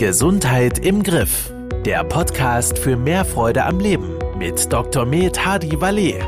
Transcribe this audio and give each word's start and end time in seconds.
Gesundheit 0.00 0.78
im 0.78 1.02
Griff. 1.02 1.52
Der 1.84 2.04
Podcast 2.04 2.78
für 2.78 2.96
mehr 2.96 3.22
Freude 3.22 3.66
am 3.66 3.80
Leben 3.80 4.14
mit 4.38 4.72
Dr. 4.72 5.04
Med 5.04 5.44
Hadi 5.44 5.78
Valet. 5.78 6.22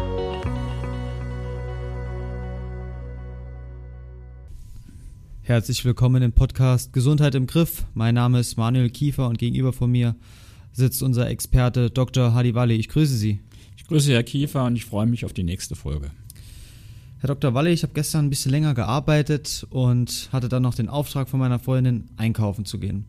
Herzlich 5.41 5.87
willkommen 5.87 6.23
im 6.23 6.33
Podcast 6.33 6.93
Gesundheit 6.93 7.35
im 7.35 7.47
Griff. 7.47 7.87
Mein 7.95 8.15
Name 8.15 8.41
ist 8.41 8.59
Manuel 8.59 8.91
Kiefer 8.91 9.27
und 9.27 9.39
gegenüber 9.39 9.73
von 9.73 9.91
mir 9.91 10.17
sitzt 10.75 11.03
unser 11.03 11.31
Experte 11.31 11.89
Dr. 11.89 12.35
Hadi 12.35 12.55
Valet. 12.55 12.79
Ich 12.79 12.91
grüße 12.91 13.17
Sie. 13.17 13.41
Ich 13.79 13.87
grüße 13.87 14.13
Herr 14.13 14.23
Kiefer 14.23 14.67
und 14.67 14.77
ich 14.77 14.85
freue 14.85 15.07
mich 15.07 15.25
auf 15.25 15.33
die 15.33 15.45
nächste 15.45 15.77
Folge. 15.77 16.11
Herr 17.21 17.29
Dr. 17.29 17.55
Walle, 17.55 17.71
ich 17.71 17.85
habe 17.85 17.95
gestern 17.95 18.27
ein 18.27 18.31
bisschen 18.31 18.51
länger 18.51 18.75
gearbeitet 18.75 19.67
und 19.71 20.29
hatte 20.31 20.51
dann 20.51 20.63
noch 20.63 20.75
den 20.75 20.91
Auftrag 20.91 21.31
von 21.31 21.41
meiner 21.41 21.59
Freundin, 21.59 22.11
einkaufen 22.19 22.67
zu 22.67 22.79
gehen. 22.79 23.07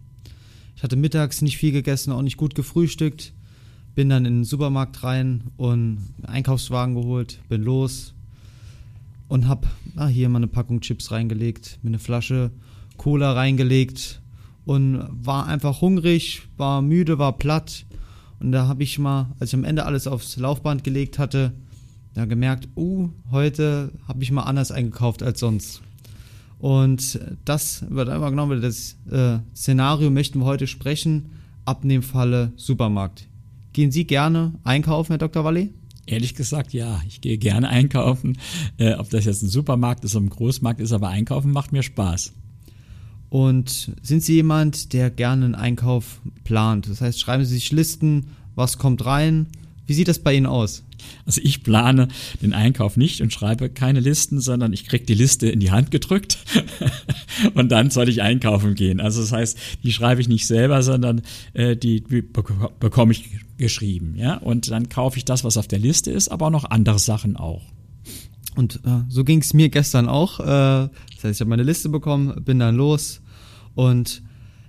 Ich 0.84 0.86
hatte 0.86 0.98
mittags 0.98 1.42
nicht 1.42 1.56
viel 1.56 1.72
gegessen, 1.72 2.12
auch 2.12 2.22
nicht 2.22 2.36
gut 2.36 2.56
gefrühstückt, 2.56 3.32
bin 3.96 4.10
dann 4.10 4.26
in 4.26 4.40
den 4.40 4.44
Supermarkt 4.44 5.02
rein 5.02 5.46
und 5.56 5.72
einen 5.72 6.26
Einkaufswagen 6.26 6.94
geholt, 6.94 7.40
bin 7.48 7.64
los 7.64 8.14
und 9.30 9.48
habe 9.48 9.70
ah, 9.96 10.08
hier 10.08 10.28
mal 10.28 10.40
eine 10.40 10.48
Packung 10.48 10.82
Chips 10.82 11.10
reingelegt, 11.12 11.80
mir 11.84 11.92
eine 11.92 12.00
Flasche 12.00 12.52
Cola 12.98 13.32
reingelegt 13.32 14.22
und 14.66 15.08
war 15.10 15.48
einfach 15.48 15.80
hungrig, 15.80 16.42
war 16.58 16.82
müde, 16.82 17.18
war 17.18 17.38
platt. 17.38 17.86
Und 18.42 18.52
da 18.52 18.68
habe 18.68 18.84
ich 18.84 19.00
mal, 19.00 19.34
als 19.40 19.52
ich 19.52 19.56
am 19.56 19.64
Ende 19.64 19.86
alles 19.86 20.06
aufs 20.06 20.36
Laufband 20.36 20.84
gelegt 20.84 21.18
hatte, 21.18 21.54
ja, 22.14 22.26
gemerkt, 22.26 22.68
uh, 22.76 23.08
heute 23.32 23.94
habe 24.06 24.22
ich 24.22 24.32
mal 24.32 24.44
anders 24.44 24.70
eingekauft 24.70 25.24
als 25.24 25.40
sonst. 25.40 25.82
Und 26.64 27.20
das 27.44 27.84
wird 27.90 28.08
einfach 28.08 28.30
genommen, 28.30 28.62
das 28.62 28.96
äh, 29.12 29.40
Szenario 29.54 30.10
möchten 30.10 30.40
wir 30.40 30.46
heute 30.46 30.66
sprechen, 30.66 31.32
Abnehmfalle 31.66 32.54
Supermarkt. 32.56 33.28
Gehen 33.74 33.92
Sie 33.92 34.08
gerne 34.08 34.54
einkaufen, 34.64 35.12
Herr 35.12 35.18
Dr. 35.18 35.44
Walli? 35.44 35.74
Ehrlich 36.06 36.36
gesagt, 36.36 36.72
ja. 36.72 37.02
Ich 37.06 37.20
gehe 37.20 37.38
gerne 37.38 37.68
einkaufen. 37.68 38.38
Äh, 38.78 38.94
ob 38.94 39.10
das 39.10 39.26
jetzt 39.26 39.44
ein 39.44 39.50
Supermarkt 39.50 40.06
ist 40.06 40.16
oder 40.16 40.24
ein 40.24 40.30
Großmarkt 40.30 40.80
ist, 40.80 40.94
aber 40.94 41.10
einkaufen 41.10 41.52
macht 41.52 41.74
mir 41.74 41.84
Spaß. 41.84 42.32
Und 43.28 43.92
sind 44.02 44.24
Sie 44.24 44.36
jemand, 44.36 44.94
der 44.94 45.10
gerne 45.10 45.44
einen 45.44 45.56
Einkauf 45.56 46.22
plant? 46.46 46.88
Das 46.88 47.02
heißt, 47.02 47.20
schreiben 47.20 47.44
Sie 47.44 47.56
sich 47.56 47.74
Listen, 47.74 48.28
was 48.56 48.78
kommt 48.78 49.06
rein? 49.06 49.48
Wie 49.86 49.94
sieht 49.94 50.08
das 50.08 50.20
bei 50.20 50.34
Ihnen 50.34 50.46
aus? 50.46 50.84
Also 51.26 51.42
ich 51.44 51.64
plane 51.64 52.08
den 52.42 52.54
Einkauf 52.54 52.96
nicht 52.96 53.22
und 53.22 53.34
schreibe 53.34 53.70
keine 53.70 54.00
Listen, 54.00 54.40
sondern 54.40 54.72
ich 54.72 54.86
kriege 54.86 55.06
die 55.06 55.14
Liste 55.14 55.50
in 55.50 55.60
die 55.60 55.72
Hand 55.72 55.92
gedrückt 55.92 56.38
und 57.54 57.72
dann 57.72 57.90
soll 57.90 58.08
ich 58.08 58.22
einkaufen 58.22 58.76
gehen. 58.76 59.02
Also 59.02 59.22
das 59.22 59.32
heißt, 59.32 59.58
die 59.84 59.92
schreibe 59.92 60.22
ich 60.22 60.30
nicht 60.30 60.48
selber, 60.48 60.82
sondern 60.84 61.22
äh, 61.54 61.76
die 61.76 62.02
bekomme 62.02 63.12
ich 63.12 63.30
geschrieben. 63.58 64.16
Ja? 64.16 64.38
Und 64.38 64.72
dann 64.72 64.88
kaufe 64.88 65.18
ich 65.18 65.26
das, 65.26 65.44
was 65.44 65.58
auf 65.58 65.68
der 65.68 65.80
Liste 65.80 66.12
ist, 66.12 66.30
aber 66.30 66.48
auch 66.48 66.52
noch 66.52 66.70
andere 66.70 67.00
Sachen 67.00 67.36
auch. 67.36 67.64
Und 68.56 68.80
äh, 68.86 69.02
so 69.10 69.24
ging 69.24 69.40
es 69.40 69.54
mir 69.54 69.70
gestern 69.70 70.08
auch. 70.08 70.40
Äh, 70.40 70.44
das 70.44 71.24
heißt, 71.24 71.36
ich 71.36 71.40
habe 71.42 71.50
meine 71.50 71.64
Liste 71.64 71.90
bekommen, 71.90 72.44
bin 72.46 72.60
dann 72.60 72.76
los 72.76 73.22
und 73.76 74.22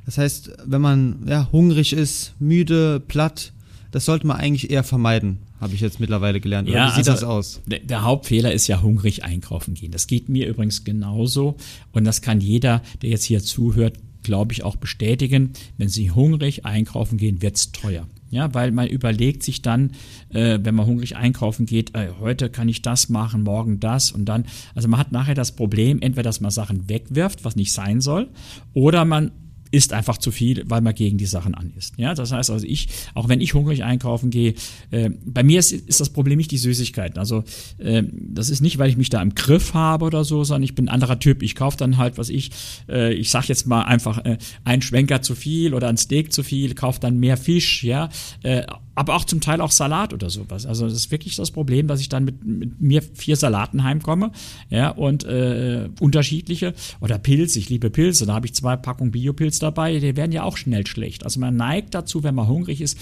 das 0.07 0.19
heißt, 0.19 0.53
wenn 0.67 0.83
man 0.83 1.25
ja, 1.27 1.49
hungrig 1.51 1.95
ist, 1.95 2.35
müde, 2.39 3.01
platt, 3.01 3.54
das 3.95 4.07
sollte 4.07 4.27
man 4.27 4.39
eigentlich 4.39 4.73
eher 4.73 4.83
vermeiden, 4.83 5.39
habe 5.61 5.73
ich 5.75 5.81
jetzt 5.81 6.01
mittlerweile 6.01 6.41
gelernt. 6.41 6.69
Oder 6.69 6.79
ja, 6.79 6.87
wie 6.89 6.97
sieht 6.97 7.09
also 7.09 7.13
das 7.13 7.23
aus? 7.23 7.61
Der, 7.65 7.79
der, 7.79 8.03
Hauptfehler 8.03 8.53
ist 8.53 8.67
ja 8.67 8.83
hungrig 8.83 9.23
einkaufen 9.23 9.75
gehen. 9.75 9.93
Das 9.93 10.09
geht 10.09 10.29
mir 10.29 10.49
übrigens 10.49 10.83
genauso 10.83 11.55
und 11.93 12.03
das 12.03 12.21
kann 12.21 12.41
jeder, 12.41 12.83
der 13.03 13.11
jetzt 13.11 13.23
hier 13.23 13.41
zuhört, 13.41 13.97
glaube 14.25 14.53
ich, 14.53 14.65
auch 14.65 14.75
bestätigen. 14.75 15.53
Wenn 15.79 15.89
Sie 15.89 16.11
hungrig 16.11 16.67
einkaufen 16.67 17.19
gehen, 17.19 17.41
wird's 17.41 17.71
teuer. 17.71 18.09
Ja, 18.31 18.53
weil 18.53 18.73
man 18.73 18.89
überlegt 18.89 19.45
sich 19.45 19.63
dann, 19.63 19.93
äh, 20.31 20.59
wenn 20.61 20.75
man 20.75 20.87
hungrig 20.87 21.15
einkaufen 21.15 21.65
geht, 21.65 21.95
äh, 21.95 22.09
heute 22.19 22.51
kann 22.51 22.69
ich 22.69 22.83
das 22.83 23.11
machen, 23.11 23.45
morgen 23.45 23.79
das 23.79 24.11
und 24.11 24.25
dann. 24.25 24.47
Also 24.75 24.89
man 24.89 24.99
hat 24.99 25.13
nachher 25.13 25.37
das 25.37 25.53
Problem, 25.53 26.03
entweder 26.03 26.25
dass 26.25 26.41
man 26.41 26.51
Sachen 26.51 26.89
wegwirft, 26.89 27.45
was 27.45 27.55
nicht 27.55 27.73
sein 27.73 28.01
soll, 28.01 28.29
oder 28.73 29.05
man 29.05 29.31
isst 29.75 29.93
einfach 29.93 30.19
zu 30.19 30.31
viel, 30.31 30.65
weil 30.67 30.81
man 30.81 30.95
gegen 30.95 31.19
die 31.19 31.27
Sachen 31.27 31.55
an 31.55 31.73
ist. 31.77 31.95
Ja, 31.97 32.15
das 32.15 32.31
heißt 32.31 32.51
also 32.51 32.65
ich, 32.65 32.89
auch 33.15 33.29
wenn 33.29 33.41
ich 33.41 33.55
hungrig 33.55 33.83
einkaufen 33.83 34.31
gehe, 34.31 34.55
äh, 34.93 35.11
bei 35.25 35.43
mir 35.43 35.59
ist, 35.59 35.73
ist 35.73 36.01
das 36.01 36.11
Problem 36.11 36.39
nicht 36.39 36.53
die 36.53 36.59
Süßigkeiten. 36.59 37.19
Also 37.19 37.43
äh, 37.79 38.05
das 38.13 38.51
ist 38.51 38.61
nicht, 38.61 38.79
weil 38.79 38.89
ich 38.89 38.97
mich 38.97 39.11
da 39.11 39.21
im 39.21 39.35
Griff 39.35 39.75
habe 39.75 40.05
oder 40.05 40.25
so, 40.25 40.45
sondern 40.45 40.63
ich 40.63 40.77
bin 40.77 40.87
ein 40.89 40.95
anderer 40.95 41.19
Typ. 41.19 41.43
Ich 41.43 41.57
kaufe 41.57 41.77
dann 41.77 41.97
halt, 41.97 42.19
was 42.19 42.29
ich, 42.29 42.51
äh, 42.89 43.13
ich 43.15 43.31
sag 43.31 43.49
jetzt 43.49 43.67
mal 43.67 43.83
einfach 43.83 44.25
äh, 44.25 44.39
ein 44.65 44.81
Schwenker 44.81 45.23
zu 45.23 45.35
viel 45.35 45.75
oder 45.75 45.89
ein 45.89 45.97
Steak 45.97 46.33
zu 46.33 46.45
viel, 46.45 46.75
kaufe 46.75 47.01
dann 47.01 47.19
mehr 47.19 47.37
Fisch, 47.37 47.83
ja, 47.83 48.11
äh, 48.43 48.63
aber 48.95 49.17
auch 49.17 49.25
zum 49.25 49.41
Teil 49.41 49.61
auch 49.61 49.71
Salat 49.71 50.13
oder 50.13 50.31
sowas. 50.31 50.67
Also 50.67 50.85
das 50.85 50.95
ist 50.95 51.11
wirklich 51.11 51.37
das 51.37 51.51
Problem, 51.51 51.89
dass 51.89 52.01
ich 52.01 52.09
dann 52.09 52.25
mit, 52.25 52.45
mit 52.45 52.81
mir 52.81 53.03
vier 53.03 53.37
Salaten 53.37 53.83
heimkomme, 53.83 54.31
ja, 54.71 54.91
und 54.91 55.25
äh, 55.25 55.89
unterschiedliche 56.01 56.75
oder 57.01 57.19
Pilze, 57.19 57.59
ich 57.59 57.69
liebe 57.69 57.91
Pilze, 57.91 58.27
da 58.27 58.35
habe 58.35 58.47
ich 58.47 58.55
zwei 58.55 58.77
Packungen 58.77 59.11
Biopilz 59.11 59.59
dabei, 59.65 59.99
die 59.99 60.17
werden 60.17 60.33
ja 60.33 60.45
auch 60.45 60.57
schnell 60.57 60.87
schlecht. 60.87 61.25
Also 61.25 61.41
man 61.41 61.57
neigt 61.57 61.95
dazu, 61.95 62.23
wenn 62.23 62.35
man 62.35 62.47
hungrig 62.47 62.81
ist, 62.81 62.99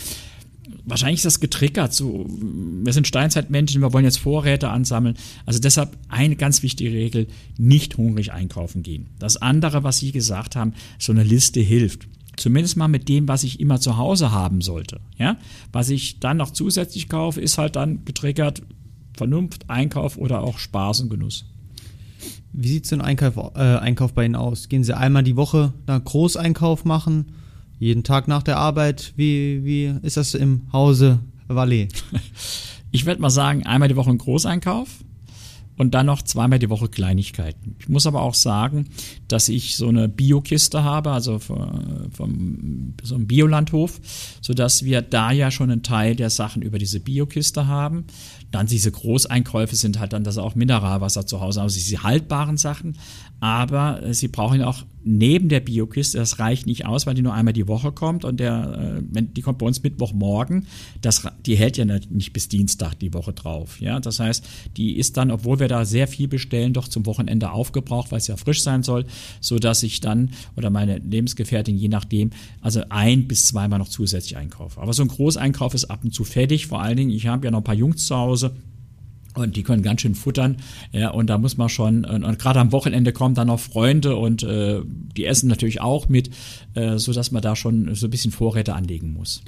wahrscheinlich 0.85 1.19
ist 1.19 1.27
das 1.27 1.41
getriggert. 1.41 1.93
So, 1.93 2.27
wir 2.29 2.93
sind 2.93 3.07
Steinzeitmenschen, 3.07 3.81
wir 3.81 3.93
wollen 3.93 4.05
jetzt 4.05 4.19
Vorräte 4.19 4.71
ansammeln. 4.71 5.17
Also 5.47 5.61
deshalb 5.61 5.97
eine 6.09 6.37
ganz 6.37 6.63
wichtige 6.63 6.93
Regel: 6.93 7.27
nicht 7.59 7.97
hungrig 7.97 8.33
einkaufen 8.33 8.83
gehen. 8.83 9.11
Das 9.19 9.37
andere, 9.37 9.85
was 9.85 9.99
Sie 9.99 10.13
gesagt 10.13 10.57
haben, 10.57 10.75
so 10.99 11.13
eine 11.13 11.25
Liste 11.25 11.61
hilft. 11.61 12.09
Zumindest 12.37 12.77
mal 12.77 12.89
mit 12.89 13.09
dem, 13.09 13.29
was 13.29 13.45
ich 13.45 13.61
immer 13.61 13.79
zu 13.79 13.99
Hause 13.99 14.33
haben 14.33 14.63
sollte. 14.63 15.01
Ja? 15.19 15.37
Was 15.71 15.91
ich 15.91 16.19
dann 16.19 16.39
noch 16.39 16.51
zusätzlich 16.51 17.09
kaufe, 17.09 17.41
ist 17.41 17.59
halt 17.59 17.77
dann 17.77 18.05
getriggert 18.07 18.63
Vernunft, 19.15 19.69
Einkauf 19.69 20.17
oder 20.17 20.43
auch 20.43 20.59
Spaß 20.59 21.01
und 21.01 21.11
Genuss. 21.11 21.45
Wie 22.53 22.69
sieht 22.69 22.87
so 22.87 22.97
ein 22.97 23.01
Einkauf, 23.01 23.37
äh, 23.55 23.59
Einkauf 23.59 24.13
bei 24.13 24.25
Ihnen 24.25 24.37
aus? 24.37 24.69
Gehen 24.69 24.85
Sie 24.85 24.97
einmal 24.97 25.23
die 25.23 25.37
Woche 25.37 25.73
einen 25.87 26.05
Großeinkauf 26.05 26.85
machen? 26.85 27.33
Jeden 27.79 28.05
Tag 28.05 28.29
nach 28.29 28.43
der 28.43 28.59
Arbeit? 28.59 29.13
Wie, 29.17 29.65
wie 29.65 29.95
ist 30.03 30.17
das 30.17 30.35
im 30.35 30.63
Hause 30.73 31.21
Valais? 31.49 31.89
Ich 32.95 33.07
würde 33.07 33.23
mal 33.23 33.31
sagen, 33.31 33.65
einmal 33.65 33.89
die 33.89 33.97
Woche 33.97 34.11
ein 34.11 34.19
Großeinkauf 34.19 34.87
und 35.79 35.95
dann 35.95 36.07
noch 36.07 36.23
zweimal 36.23 36.59
die 36.59 36.71
Woche 36.71 36.89
Kleinigkeiten. 36.89 37.77
Ich 37.79 37.89
muss 37.89 38.07
aber 38.07 38.21
auch 38.21 38.35
sagen, 38.35 38.89
dass 39.29 39.49
ich 39.49 39.77
so 39.77 39.89
eine 39.89 40.09
Biokiste 40.09 40.85
habe, 40.85 41.11
also 41.11 41.39
vom 41.39 42.95
so 43.03 43.15
einem 43.15 43.27
Biolandhof, 43.27 44.01
sodass 44.41 44.85
wir 44.85 45.03
da 45.03 45.33
ja 45.33 45.51
schon 45.51 45.71
einen 45.71 45.83
Teil 45.83 46.15
der 46.17 46.31
Sachen 46.31 46.63
über 46.63 46.79
diese 46.79 47.01
Biokiste 47.01 47.67
haben. 47.67 48.05
Dann 48.53 48.67
diese 48.67 48.93
Großeinkäufe 48.93 49.75
sind 49.75 49.99
halt 49.99 50.13
dann 50.13 50.25
das 50.25 50.39
auch 50.39 50.55
Mineralwasser 50.55 51.27
zu 51.27 51.41
Hause, 51.41 51.63
also 51.63 51.75
diese 51.75 52.03
haltbaren 52.03 52.57
Sachen. 52.57 52.97
Aber 53.41 54.03
äh, 54.03 54.15
sie 54.15 54.29
brauchen 54.29 54.63
auch 54.63 54.85
neben 55.05 55.49
der 55.49 55.61
Biokiste, 55.61 56.19
das 56.19 56.39
reicht 56.39 56.67
nicht 56.67 56.87
aus, 56.87 57.07
weil 57.07 57.15
die 57.15 57.23
nur 57.23 57.35
einmal 57.35 57.53
die 57.53 57.67
Woche 57.67 57.91
kommt 57.91 58.25
und 58.25 58.39
der, 58.39 58.99
äh, 58.99 59.03
wenn, 59.11 59.35
die 59.35 59.43
kommt 59.43 59.59
bei 59.59 59.67
uns 59.67 59.83
Mittwochmorgen, 59.83 60.67
das, 61.01 61.27
die 61.45 61.57
hält 61.57 61.77
ja 61.77 61.85
nicht 61.85 62.33
bis 62.33 62.49
Dienstag 62.49 62.95
die 63.01 63.13
Woche 63.13 63.33
drauf. 63.33 63.81
Ja, 63.81 63.99
das 63.99 64.21
heißt, 64.21 64.45
die 64.77 64.97
ist 64.97 65.17
dann, 65.17 65.31
obwohl 65.31 65.59
wir 65.59 65.69
da 65.69 65.85
sehr 65.85 66.07
viel 66.07 66.29
bestellen, 66.29 66.73
doch 66.73 66.89
zum 66.89 67.07
Wochenende 67.07 67.51
aufgebraucht, 67.51 68.13
weil 68.13 68.19
es 68.19 68.29
ja 68.29 68.37
frisch 68.37 68.63
sein 68.63 68.83
soll, 68.83 69.07
so 69.41 69.59
dass 69.59 69.83
ich 69.83 70.01
dann 70.01 70.31
oder 70.57 70.71
meine 70.71 70.99
Lebensgefährtin 70.99 71.77
je 71.77 71.89
nachdem, 71.89 72.31
also 72.61 72.83
ein 72.89 73.27
bis 73.27 73.47
zweimal 73.47 73.79
noch 73.79 73.89
zusätzlich 73.89 74.37
einkaufe. 74.37 74.81
Aber 74.81 74.93
so 74.93 75.03
ein 75.03 75.09
Großeinkauf 75.09 75.75
ist 75.75 75.87
ab 75.87 76.01
und 76.05 76.15
zu 76.15 76.25
fertig. 76.25 76.67
Vor 76.67 76.81
allen 76.81 76.97
Dingen, 76.97 77.11
ich 77.11 77.27
habe 77.27 77.45
ja 77.45 77.51
noch 77.51 77.59
ein 77.59 77.65
paar 77.65 77.75
Jungs 77.75 78.07
zu 78.07 78.17
Hause, 78.17 78.42
und 79.35 79.57
die 79.57 79.63
können 79.63 79.83
ganz 79.83 80.03
schön 80.03 80.15
futtern. 80.15 80.57
Ja, 80.93 81.11
und 81.11 81.29
da 81.29 81.39
muss 81.39 81.57
man 81.57 81.69
schon, 81.69 82.05
und, 82.05 82.25
und 82.25 82.39
gerade 82.39 82.61
am 82.61 82.73
Wochenende 82.73 83.13
kommen 83.13 83.35
dann 83.35 83.47
noch 83.47 83.61
Freunde 83.61 84.17
und 84.17 84.43
äh, 84.43 84.81
die 84.85 85.25
essen 85.25 85.49
natürlich 85.49 85.81
auch 85.81 86.09
mit, 86.09 86.31
äh, 86.75 86.99
so 86.99 87.13
dass 87.13 87.31
man 87.31 87.43
da 87.43 87.57
schon 87.57 87.95
so 87.95 88.07
ein 88.07 88.11
bisschen 88.11 88.33
Vorräte 88.33 88.75
anlegen 88.75 89.15
muss. 89.15 89.43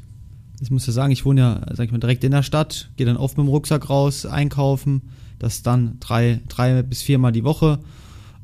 Ich 0.61 0.70
muss 0.70 0.87
ja 0.87 0.93
sagen, 0.93 1.12
ich 1.12 1.25
wohne 1.25 1.41
ja, 1.41 1.67
sag 1.75 1.87
ich 1.87 1.93
mal, 1.93 1.99
direkt 1.99 2.25
in 2.25 2.31
der 2.31 2.43
Stadt, 2.43 2.91
gehe 2.96 3.06
dann 3.06 3.17
oft 3.17 3.37
mit 3.37 3.46
dem 3.46 3.50
Rucksack 3.50 3.91
raus, 3.91 4.25
einkaufen, 4.25 5.02
das 5.38 5.62
dann 5.62 5.99
drei, 6.00 6.41
drei 6.49 6.82
bis 6.82 7.02
viermal 7.02 7.32
die 7.32 7.44
Woche 7.44 7.81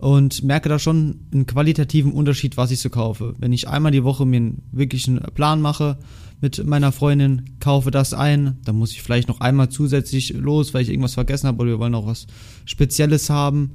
und 0.00 0.42
merke 0.42 0.68
da 0.68 0.78
schon 0.78 1.20
einen 1.32 1.46
qualitativen 1.46 2.12
Unterschied, 2.12 2.56
was 2.56 2.70
ich 2.70 2.80
so 2.80 2.88
kaufe. 2.88 3.34
Wenn 3.38 3.52
ich 3.52 3.68
einmal 3.68 3.92
die 3.92 4.04
Woche 4.04 4.24
mir 4.24 4.38
einen 4.38 4.62
wirklichen 4.72 5.20
Plan 5.34 5.60
mache, 5.60 5.98
mit 6.40 6.64
meiner 6.64 6.90
Freundin, 6.90 7.56
kaufe 7.60 7.90
das 7.90 8.14
ein, 8.14 8.56
dann 8.64 8.76
muss 8.76 8.92
ich 8.92 9.02
vielleicht 9.02 9.28
noch 9.28 9.40
einmal 9.40 9.68
zusätzlich 9.68 10.32
los, 10.32 10.72
weil 10.72 10.82
ich 10.82 10.88
irgendwas 10.88 11.14
vergessen 11.14 11.48
habe 11.48 11.60
oder 11.60 11.72
wir 11.72 11.78
wollen 11.78 11.94
auch 11.94 12.06
was 12.06 12.26
Spezielles 12.64 13.28
haben, 13.28 13.72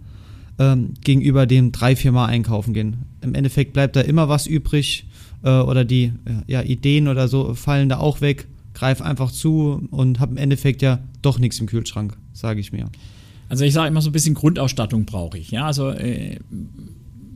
ähm, 0.58 0.96
gegenüber 1.04 1.46
dem 1.46 1.72
drei, 1.72 1.96
vier 1.96 2.12
Mal 2.12 2.26
einkaufen 2.26 2.74
gehen. 2.74 3.06
Im 3.22 3.36
Endeffekt 3.36 3.74
bleibt 3.74 3.96
da 3.96 4.02
immer 4.02 4.28
was 4.28 4.48
übrig 4.48 5.06
äh, 5.44 5.50
oder 5.50 5.86
die 5.86 6.06
äh, 6.06 6.12
ja, 6.48 6.64
Ideen 6.64 7.08
oder 7.08 7.28
so 7.28 7.54
fallen 7.54 7.90
da 7.90 8.00
auch 8.00 8.22
weg. 8.22 8.48
Greif 8.74 9.02
einfach 9.02 9.32
zu 9.32 9.88
und 9.92 10.20
habe 10.20 10.32
im 10.32 10.38
Endeffekt 10.38 10.82
ja 10.82 11.00
doch 11.22 11.38
nichts 11.38 11.60
im 11.60 11.68
Kühlschrank, 11.68 12.18
sage 12.34 12.60
ich 12.60 12.74
mir. 12.74 12.90
Also 13.50 13.64
ich 13.64 13.74
sage 13.74 13.88
immer 13.88 14.02
so 14.02 14.10
ein 14.10 14.14
bisschen 14.14 14.36
Grundausstattung 14.36 15.06
brauche 15.06 15.38
ich. 15.38 15.52
Ja, 15.52 15.66
also 15.66 15.90
äh, 15.90 16.40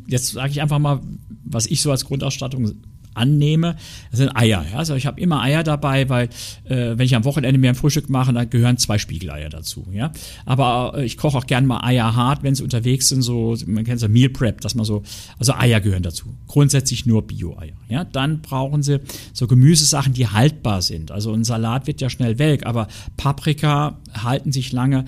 jetzt 0.07 0.31
sage 0.31 0.51
ich 0.51 0.61
einfach 0.61 0.79
mal, 0.79 1.01
was 1.43 1.65
ich 1.65 1.81
so 1.81 1.91
als 1.91 2.05
Grundausstattung 2.05 2.75
annehme, 3.13 3.75
das 4.11 4.19
sind 4.19 4.35
Eier. 4.35 4.65
Ja? 4.71 4.77
Also 4.77 4.95
ich 4.95 5.05
habe 5.05 5.19
immer 5.19 5.41
Eier 5.41 5.63
dabei, 5.63 6.09
weil 6.09 6.29
äh, 6.65 6.97
wenn 6.97 7.01
ich 7.01 7.15
am 7.15 7.25
Wochenende 7.25 7.59
mir 7.59 7.69
ein 7.69 7.75
Frühstück 7.75 8.09
mache, 8.09 8.33
dann 8.33 8.49
gehören 8.49 8.77
zwei 8.77 8.97
Spiegeleier 8.97 9.49
dazu. 9.49 9.85
Ja? 9.91 10.11
Aber 10.45 10.93
äh, 10.95 11.05
ich 11.05 11.17
koche 11.17 11.37
auch 11.37 11.45
gerne 11.45 11.67
mal 11.67 11.83
Eier 11.83 12.15
hart, 12.15 12.43
wenn 12.43 12.55
sie 12.55 12.63
unterwegs 12.63 13.09
sind, 13.09 13.21
so, 13.21 13.55
man 13.65 13.83
kennt 13.83 13.99
so 13.99 14.07
Meal 14.07 14.29
Prep, 14.29 14.61
dass 14.61 14.75
man 14.75 14.85
so, 14.85 15.03
also 15.37 15.53
Eier 15.53 15.81
gehören 15.81 16.03
dazu. 16.03 16.35
Grundsätzlich 16.47 17.05
nur 17.05 17.25
Bio-Eier. 17.25 17.75
Ja? 17.89 18.03
Dann 18.05 18.41
brauchen 18.41 18.83
sie 18.83 18.99
so 19.33 19.47
Gemüsesachen, 19.47 20.13
die 20.13 20.27
haltbar 20.27 20.81
sind. 20.81 21.11
Also 21.11 21.33
ein 21.33 21.43
Salat 21.43 21.87
wird 21.87 22.01
ja 22.01 22.09
schnell 22.09 22.39
welk, 22.39 22.65
aber 22.65 22.87
Paprika 23.17 23.99
halten 24.13 24.51
sich 24.51 24.71
lange 24.71 25.05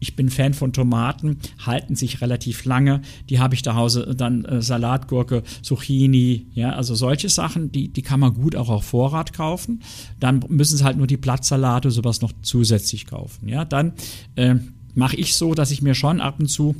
ich 0.00 0.16
bin 0.16 0.30
Fan 0.30 0.54
von 0.54 0.72
Tomaten, 0.72 1.38
halten 1.64 1.94
sich 1.94 2.20
relativ 2.20 2.64
lange. 2.64 3.02
Die 3.28 3.38
habe 3.38 3.54
ich 3.54 3.62
zu 3.62 3.74
Hause 3.74 4.14
dann 4.16 4.44
äh, 4.44 4.62
Salatgurke, 4.62 5.42
Zucchini, 5.62 6.46
ja, 6.54 6.72
also 6.72 6.94
solche 6.94 7.28
Sachen, 7.28 7.70
die, 7.70 7.88
die 7.88 8.02
kann 8.02 8.18
man 8.20 8.34
gut 8.34 8.56
auch 8.56 8.70
auf 8.70 8.84
Vorrat 8.84 9.32
kaufen. 9.32 9.82
Dann 10.18 10.42
müssen 10.48 10.78
sie 10.78 10.84
halt 10.84 10.96
nur 10.96 11.06
die 11.06 11.18
Blattsalate, 11.18 11.90
sowas 11.90 12.22
noch 12.22 12.32
zusätzlich 12.42 13.06
kaufen. 13.06 13.48
Ja, 13.48 13.64
dann 13.64 13.92
äh, 14.36 14.56
mache 14.94 15.16
ich 15.16 15.34
so, 15.34 15.54
dass 15.54 15.70
ich 15.70 15.82
mir 15.82 15.94
schon 15.94 16.20
ab 16.20 16.36
und 16.40 16.48
zu 16.48 16.74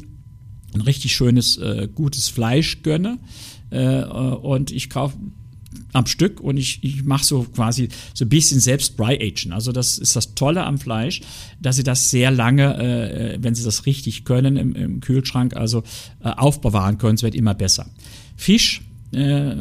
ein 0.75 0.81
richtig 0.81 1.15
schönes, 1.15 1.57
äh, 1.59 1.89
gutes 1.95 2.29
Fleisch 2.29 2.83
gönne. 2.83 3.19
Äh, 3.71 4.03
und 4.05 4.71
ich 4.71 4.91
kaufe 4.91 5.17
am 5.93 6.07
Stück 6.07 6.41
und 6.41 6.57
ich, 6.57 6.83
ich 6.83 7.05
mache 7.05 7.25
so 7.25 7.45
quasi 7.45 7.89
so 8.15 8.25
ein 8.25 8.29
bisschen 8.29 8.61
selbst 8.61 8.99
Dry 8.99 9.19
Agen. 9.21 9.53
Also 9.53 9.73
das 9.73 9.99
ist 9.99 10.17
das 10.17 10.35
Tolle 10.35 10.65
am 10.65 10.79
Fleisch, 10.79 11.21
dass 11.61 11.77
sie 11.77 11.83
das 11.83 12.11
sehr 12.11 12.31
lange, 12.31 12.77
äh, 12.77 13.39
wenn 13.41 13.55
sie 13.55 13.65
das 13.65 13.87
richtig 13.87 14.25
können, 14.25 14.57
im, 14.57 14.75
im 14.75 15.01
Kühlschrank 15.01 15.57
also 15.57 15.83
äh, 16.23 16.29
aufbewahren 16.31 16.99
können. 16.99 17.15
Es 17.15 17.23
wird 17.23 17.35
immer 17.35 17.55
besser. 17.55 17.87
Fisch 18.37 18.83
äh, 19.13 19.55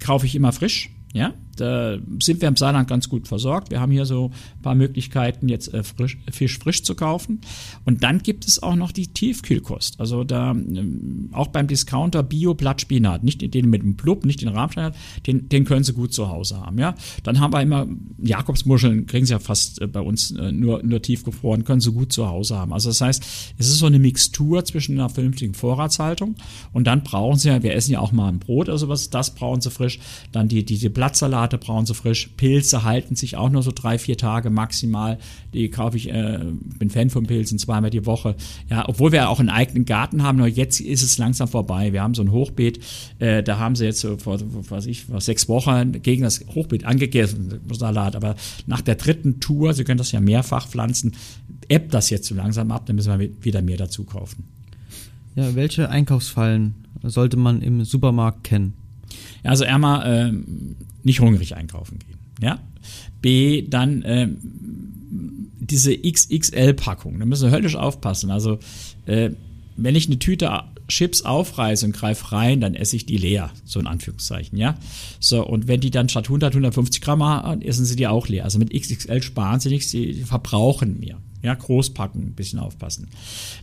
kaufe 0.00 0.26
ich 0.26 0.34
immer 0.34 0.52
frisch. 0.52 0.90
Ja, 1.12 1.34
da 1.56 1.98
sind 2.20 2.40
wir 2.40 2.48
im 2.48 2.56
Saarland 2.56 2.88
ganz 2.88 3.08
gut 3.08 3.28
versorgt. 3.28 3.70
Wir 3.70 3.80
haben 3.80 3.92
hier 3.92 4.06
so 4.06 4.30
ein 4.56 4.62
paar 4.62 4.74
Möglichkeiten, 4.74 5.48
jetzt 5.48 5.72
äh, 5.74 5.82
frisch, 5.82 6.18
Fisch 6.30 6.58
frisch 6.58 6.82
zu 6.82 6.94
kaufen. 6.94 7.40
Und 7.84 8.02
dann 8.02 8.20
gibt 8.20 8.46
es 8.46 8.62
auch 8.62 8.76
noch 8.76 8.92
die 8.92 9.08
Tiefkühlkost. 9.08 10.00
Also 10.00 10.24
da 10.24 10.52
ähm, 10.52 11.30
auch 11.32 11.48
beim 11.48 11.66
Discounter 11.66 12.22
Bio 12.22 12.54
Blattspinat, 12.54 13.24
nicht 13.24 13.54
den 13.54 13.68
mit 13.68 13.82
dem 13.82 13.94
Blub, 13.94 14.24
nicht 14.24 14.40
den 14.40 14.48
Rahmstein, 14.48 14.92
den, 15.26 15.48
den 15.48 15.64
können 15.64 15.84
Sie 15.84 15.92
gut 15.92 16.12
zu 16.12 16.28
Hause 16.28 16.60
haben. 16.60 16.78
Ja, 16.78 16.94
dann 17.24 17.40
haben 17.40 17.52
wir 17.52 17.60
immer 17.60 17.86
Jakobsmuscheln, 18.18 19.06
kriegen 19.06 19.26
Sie 19.26 19.32
ja 19.32 19.38
fast 19.38 19.80
äh, 19.80 19.86
bei 19.86 20.00
uns 20.00 20.30
äh, 20.30 20.52
nur 20.52 20.82
nur 20.82 21.02
tiefgefroren, 21.02 21.64
können 21.64 21.80
Sie 21.80 21.92
gut 21.92 22.12
zu 22.12 22.28
Hause 22.28 22.56
haben. 22.56 22.72
Also 22.72 22.90
das 22.90 23.00
heißt, 23.00 23.22
es 23.58 23.68
ist 23.68 23.78
so 23.78 23.86
eine 23.86 23.98
Mixtur 23.98 24.64
zwischen 24.64 24.98
einer 24.98 25.08
vernünftigen 25.08 25.54
Vorratshaltung 25.54 26.36
und 26.72 26.86
dann 26.86 27.02
brauchen 27.02 27.38
Sie 27.38 27.48
ja, 27.48 27.62
wir 27.62 27.74
essen 27.74 27.92
ja 27.92 28.00
auch 28.00 28.12
mal 28.12 28.28
ein 28.28 28.38
Brot 28.38 28.68
oder 28.68 28.78
sowas, 28.78 29.10
das 29.10 29.34
brauchen 29.34 29.60
Sie 29.60 29.70
frisch. 29.70 29.98
Dann 30.32 30.48
die 30.48 30.64
die, 30.64 30.78
die 30.78 30.88
Blattsalate 30.88 31.39
brauchen 31.48 31.86
sie 31.86 31.94
frisch. 31.94 32.30
Pilze 32.36 32.84
halten 32.84 33.16
sich 33.16 33.36
auch 33.36 33.50
nur 33.50 33.62
so 33.62 33.72
drei, 33.74 33.98
vier 33.98 34.16
Tage 34.16 34.50
maximal. 34.50 35.18
Die 35.52 35.68
kaufe 35.70 35.96
ich, 35.96 36.08
äh, 36.08 36.40
bin 36.78 36.90
Fan 36.90 37.10
von 37.10 37.26
Pilzen, 37.26 37.58
zweimal 37.58 37.90
die 37.90 38.06
Woche. 38.06 38.36
Ja, 38.68 38.88
obwohl 38.88 39.12
wir 39.12 39.28
auch 39.28 39.40
einen 39.40 39.48
eigenen 39.50 39.84
Garten 39.84 40.22
haben, 40.22 40.38
nur 40.38 40.46
jetzt 40.46 40.80
ist 40.80 41.02
es 41.02 41.18
langsam 41.18 41.48
vorbei. 41.48 41.92
Wir 41.92 42.02
haben 42.02 42.14
so 42.14 42.22
ein 42.22 42.30
Hochbeet, 42.30 42.80
äh, 43.18 43.42
da 43.42 43.58
haben 43.58 43.76
sie 43.76 43.84
jetzt 43.84 44.00
so 44.00 44.16
vor, 44.16 44.38
was 44.68 44.86
ich, 44.86 45.04
vor 45.04 45.20
sechs 45.20 45.48
Wochen 45.48 46.02
gegen 46.02 46.22
das 46.22 46.44
Hochbeet 46.54 46.84
angegessen, 46.84 47.60
Salat. 47.72 48.16
Aber 48.16 48.36
nach 48.66 48.80
der 48.80 48.96
dritten 48.96 49.40
Tour, 49.40 49.74
Sie 49.74 49.84
können 49.84 49.98
das 49.98 50.12
ja 50.12 50.20
mehrfach 50.20 50.68
pflanzen, 50.68 51.12
ebbt 51.68 51.94
das 51.94 52.10
jetzt 52.10 52.26
so 52.26 52.34
langsam 52.34 52.70
ab, 52.70 52.86
dann 52.86 52.96
müssen 52.96 53.18
wir 53.18 53.30
wieder 53.42 53.62
mehr 53.62 53.76
dazu 53.76 54.04
kaufen. 54.04 54.44
Ja, 55.36 55.54
welche 55.54 55.88
Einkaufsfallen 55.88 56.74
sollte 57.02 57.36
man 57.36 57.62
im 57.62 57.84
Supermarkt 57.84 58.44
kennen? 58.44 58.74
Also 59.42 59.64
einmal 59.64 60.06
äh, 60.06 60.32
nicht 61.04 61.20
hungrig 61.20 61.56
einkaufen 61.56 61.98
gehen. 61.98 62.18
Ja? 62.40 62.60
B, 63.20 63.62
dann 63.68 64.02
äh, 64.02 64.28
diese 65.60 65.96
XXL-Packung. 65.96 67.18
Da 67.18 67.24
müssen 67.24 67.50
wir 67.50 67.56
höllisch 67.56 67.76
aufpassen. 67.76 68.30
Also 68.30 68.58
äh, 69.06 69.30
wenn 69.76 69.94
ich 69.94 70.06
eine 70.06 70.18
Tüte 70.18 70.50
Chips 70.90 71.22
aufreiße 71.22 71.86
und 71.86 71.92
greife 71.92 72.32
rein, 72.32 72.60
dann 72.60 72.74
esse 72.74 72.96
ich 72.96 73.06
die 73.06 73.16
leer, 73.16 73.50
so 73.64 73.80
in 73.80 73.86
Anführungszeichen, 73.86 74.58
ja. 74.58 74.76
So, 75.20 75.46
und 75.46 75.68
wenn 75.68 75.80
die 75.80 75.90
dann 75.90 76.08
statt 76.08 76.24
100, 76.24 76.52
150 76.52 77.00
Gramm 77.00 77.22
haben, 77.22 77.62
essen 77.62 77.84
sie 77.84 77.96
die 77.96 78.08
auch 78.08 78.28
leer. 78.28 78.44
Also 78.44 78.58
mit 78.58 78.72
XXL 78.72 79.22
sparen 79.22 79.60
sie 79.60 79.70
nichts, 79.70 79.90
sie 79.90 80.24
verbrauchen 80.24 81.00
mehr. 81.00 81.18
Ja, 81.42 81.54
Großpacken, 81.54 82.20
ein 82.22 82.34
bisschen 82.34 82.58
aufpassen. 82.58 83.08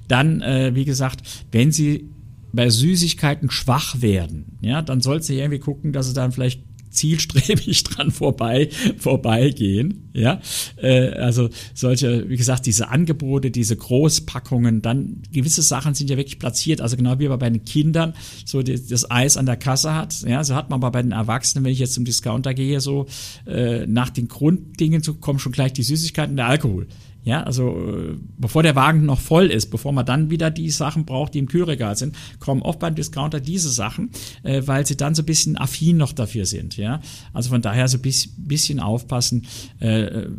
Dann, 0.08 0.42
äh, 0.42 0.74
wie 0.74 0.86
gesagt, 0.86 1.22
wenn 1.52 1.72
sie 1.72 2.10
bei 2.52 2.70
Süßigkeiten 2.70 3.52
schwach 3.52 4.02
werden, 4.02 4.58
ja, 4.62 4.82
dann 4.82 5.02
sollst 5.02 5.30
du 5.30 5.34
irgendwie 5.34 5.60
gucken, 5.60 5.94
dass 5.94 6.08
sie 6.08 6.14
dann 6.14 6.32
vielleicht 6.32 6.62
zielstrebig 6.90 7.84
dran 7.84 8.12
vorbei 8.12 8.70
vorbeigehen. 8.98 10.10
Ja, 10.14 10.42
äh, 10.78 11.10
also 11.12 11.50
solche, 11.76 12.28
wie 12.28 12.38
gesagt, 12.38 12.66
diese 12.66 12.90
Angebote, 12.90 13.52
diese 13.52 13.76
Großpackungen, 13.76 14.82
dann 14.82 15.22
gewisse 15.32 15.62
Sachen 15.62 15.94
sind 15.94 16.10
ja 16.10 16.18
wirklich 16.18 16.40
platziert. 16.40 16.82
Also 16.82 16.98
genau 16.98 17.20
wie 17.20 17.28
man 17.28 17.38
bei 17.38 17.50
den 17.50 17.66
Kindern 17.66 18.14
so 18.46 18.64
das 18.64 19.12
Eis 19.12 19.38
an 19.38 19.46
der 19.46 19.58
Kasse 19.58 19.94
hat. 19.94 20.22
Ja, 20.22 20.44
so 20.44 20.56
hat 20.56 20.70
man 20.70 20.80
aber 20.80 20.92
bei 20.92 21.04
den 21.04 21.12
Erwachsenen, 21.12 21.66
wenn 21.66 21.72
ich 21.72 21.80
jetzt 21.80 21.94
zum 21.94 22.06
Discounter 22.06 22.54
gehe, 22.54 22.82
so 22.82 23.06
äh, 23.46 23.86
nach 23.86 24.10
den 24.10 24.28
Grunddingen 24.28 25.04
zu 25.04 25.16
kommen 25.16 25.40
schon 25.40 25.52
gleich 25.52 25.74
die 25.74 25.84
Süßigkeiten, 25.84 26.36
der 26.36 26.48
Alkohol. 26.48 26.88
Ja, 27.28 27.44
also 27.44 27.72
äh, 27.72 28.16
bevor 28.38 28.64
der 28.64 28.78
Wagen 28.78 29.06
noch 29.06 29.20
voll 29.20 29.48
ist, 29.48 29.70
bevor 29.70 29.92
man 29.92 30.06
dann 30.06 30.30
wieder 30.30 30.50
die 30.50 30.70
Sachen 30.70 31.04
braucht, 31.04 31.34
die 31.34 31.40
im 31.40 31.50
Kühlregal 31.50 31.98
sind, 31.98 32.16
kommen 32.40 32.62
oft 32.62 32.80
beim 32.80 32.96
Discounter 32.96 33.42
diese 33.42 33.70
Sachen, 33.70 34.12
äh, 34.44 34.62
weil 34.66 34.86
sie 34.86 34.96
dann 34.96 35.14
so 35.14 35.24
ein 35.24 35.26
bisschen 35.26 35.58
affin 35.58 35.98
noch 35.98 36.14
dafür 36.14 36.46
sind. 36.46 36.78
Ja, 36.78 37.02
also 37.34 37.50
von 37.50 37.62
daher 37.62 37.90
so 37.90 37.98
ein 37.98 38.02
bisschen, 38.38 38.80
aufpassen. 38.80 39.46
Äh, 39.82 40.04
äh 40.04 40.30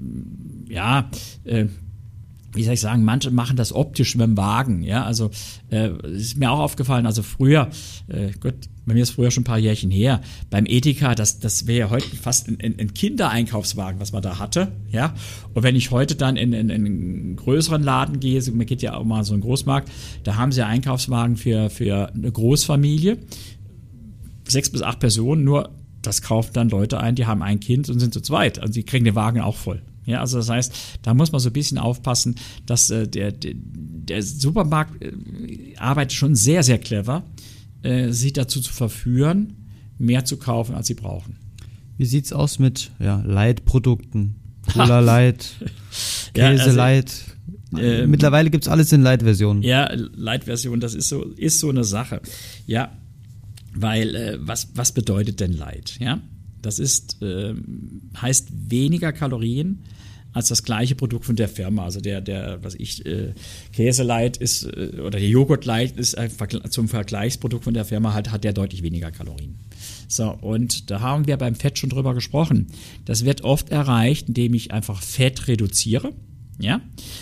ja, 0.70 1.10
äh, 1.44 1.66
wie 2.52 2.64
soll 2.64 2.74
ich 2.74 2.80
sagen, 2.80 3.04
manche 3.04 3.30
machen 3.30 3.56
das 3.56 3.72
optisch 3.72 4.16
mit 4.16 4.26
dem 4.26 4.36
Wagen, 4.36 4.82
ja, 4.82 5.04
also 5.04 5.30
äh, 5.70 5.90
ist 6.08 6.38
mir 6.38 6.50
auch 6.50 6.60
aufgefallen, 6.60 7.04
also 7.06 7.22
früher, 7.22 7.68
äh, 8.08 8.30
Gott, 8.40 8.54
bei 8.86 8.94
mir 8.94 9.02
ist 9.02 9.10
früher 9.10 9.30
schon 9.30 9.42
ein 9.42 9.44
paar 9.44 9.58
Jährchen 9.58 9.90
her, 9.90 10.22
beim 10.48 10.64
Edeka, 10.64 11.14
das, 11.14 11.40
das 11.40 11.66
wäre 11.66 11.78
ja 11.78 11.90
heute 11.90 12.16
fast 12.16 12.48
ein, 12.48 12.58
ein, 12.60 12.94
Kindereinkaufswagen, 12.94 14.00
was 14.00 14.12
man 14.12 14.22
da 14.22 14.38
hatte, 14.38 14.72
ja, 14.90 15.14
und 15.52 15.62
wenn 15.62 15.76
ich 15.76 15.90
heute 15.90 16.14
dann 16.14 16.36
in, 16.36 16.54
in, 16.54 16.70
in 16.70 16.86
einen 16.86 17.36
größeren 17.36 17.82
Laden 17.82 18.18
gehe, 18.18 18.42
man 18.52 18.66
geht 18.66 18.80
ja 18.80 18.94
auch 18.94 19.04
mal 19.04 19.24
so 19.24 19.34
einen 19.34 19.42
Großmarkt, 19.42 19.90
da 20.24 20.36
haben 20.36 20.52
sie 20.52 20.64
Einkaufswagen 20.64 21.36
für, 21.36 21.68
für 21.68 22.12
eine 22.14 22.32
Großfamilie, 22.32 23.18
sechs 24.46 24.70
bis 24.70 24.80
acht 24.80 25.00
Personen, 25.00 25.44
nur 25.44 25.70
das 26.00 26.22
kaufen 26.22 26.50
dann 26.54 26.70
Leute 26.70 26.98
ein, 26.98 27.14
die 27.14 27.26
haben 27.26 27.42
ein 27.42 27.60
Kind 27.60 27.90
und 27.90 28.00
sind 28.00 28.14
zu 28.14 28.22
zweit, 28.22 28.58
also 28.58 28.72
die 28.72 28.84
kriegen 28.84 29.04
den 29.04 29.14
Wagen 29.14 29.40
auch 29.40 29.56
voll. 29.56 29.82
Ja, 30.08 30.20
also 30.20 30.38
das 30.38 30.48
heißt, 30.48 30.72
da 31.02 31.12
muss 31.12 31.32
man 31.32 31.40
so 31.40 31.50
ein 31.50 31.52
bisschen 31.52 31.76
aufpassen, 31.76 32.36
dass 32.64 32.88
äh, 32.88 33.06
der, 33.06 33.30
der, 33.30 33.52
der 33.54 34.22
Supermarkt 34.22 35.02
äh, 35.02 35.12
arbeitet 35.76 36.14
schon 36.14 36.34
sehr, 36.34 36.62
sehr 36.62 36.78
clever, 36.78 37.24
äh, 37.82 38.10
sie 38.10 38.32
dazu 38.32 38.62
zu 38.62 38.72
verführen, 38.72 39.68
mehr 39.98 40.24
zu 40.24 40.38
kaufen, 40.38 40.74
als 40.74 40.86
sie 40.86 40.94
brauchen. 40.94 41.36
Wie 41.98 42.06
sieht's 42.06 42.32
aus 42.32 42.58
mit 42.58 42.90
ja, 42.98 43.22
Light-Produkten? 43.26 44.36
Cola 44.72 45.00
Light, 45.00 45.56
Käse 46.32 46.54
ja, 46.56 46.64
also, 46.64 46.70
Light. 46.70 47.12
Äh, 47.76 48.06
Mittlerweile 48.06 48.48
gibt's 48.48 48.68
alles 48.68 48.90
in 48.92 49.02
Light-Versionen. 49.02 49.62
Ja, 49.62 49.92
Light-Version, 49.92 50.80
das 50.80 50.94
ist 50.94 51.10
so, 51.10 51.24
ist 51.36 51.60
so 51.60 51.68
eine 51.68 51.84
Sache. 51.84 52.22
Ja, 52.66 52.96
weil 53.74 54.14
äh, 54.14 54.38
was, 54.40 54.68
was 54.74 54.92
bedeutet 54.92 55.40
denn 55.40 55.52
Light? 55.52 55.98
Ja, 56.00 56.22
das 56.62 56.78
ist, 56.78 57.22
äh, 57.22 57.54
heißt 58.20 58.48
weniger 58.70 59.12
Kalorien, 59.12 59.84
als 60.32 60.48
das 60.48 60.62
gleiche 60.62 60.94
Produkt 60.94 61.24
von 61.24 61.36
der 61.36 61.48
Firma. 61.48 61.84
Also 61.84 62.00
der, 62.00 62.20
der, 62.20 62.62
was 62.62 62.74
ich, 62.74 63.04
äh, 63.06 63.32
Käseleit 63.72 64.36
ist, 64.36 64.64
äh, 64.64 65.00
oder 65.00 65.18
der 65.18 65.28
Joghurtleit 65.28 65.96
ist 65.96 66.16
zum 66.70 66.88
Vergleichsprodukt 66.88 67.64
von 67.64 67.74
der 67.74 67.84
Firma 67.84 68.12
halt, 68.12 68.30
hat 68.30 68.44
der 68.44 68.52
deutlich 68.52 68.82
weniger 68.82 69.10
Kalorien. 69.10 69.58
So, 70.06 70.30
und 70.30 70.90
da 70.90 71.00
haben 71.00 71.26
wir 71.26 71.36
beim 71.36 71.54
Fett 71.54 71.78
schon 71.78 71.90
drüber 71.90 72.14
gesprochen. 72.14 72.68
Das 73.04 73.24
wird 73.24 73.42
oft 73.42 73.70
erreicht, 73.70 74.28
indem 74.28 74.54
ich 74.54 74.70
einfach 74.72 75.02
Fett 75.02 75.48
reduziere. 75.48 76.12
Ja, 76.60 76.80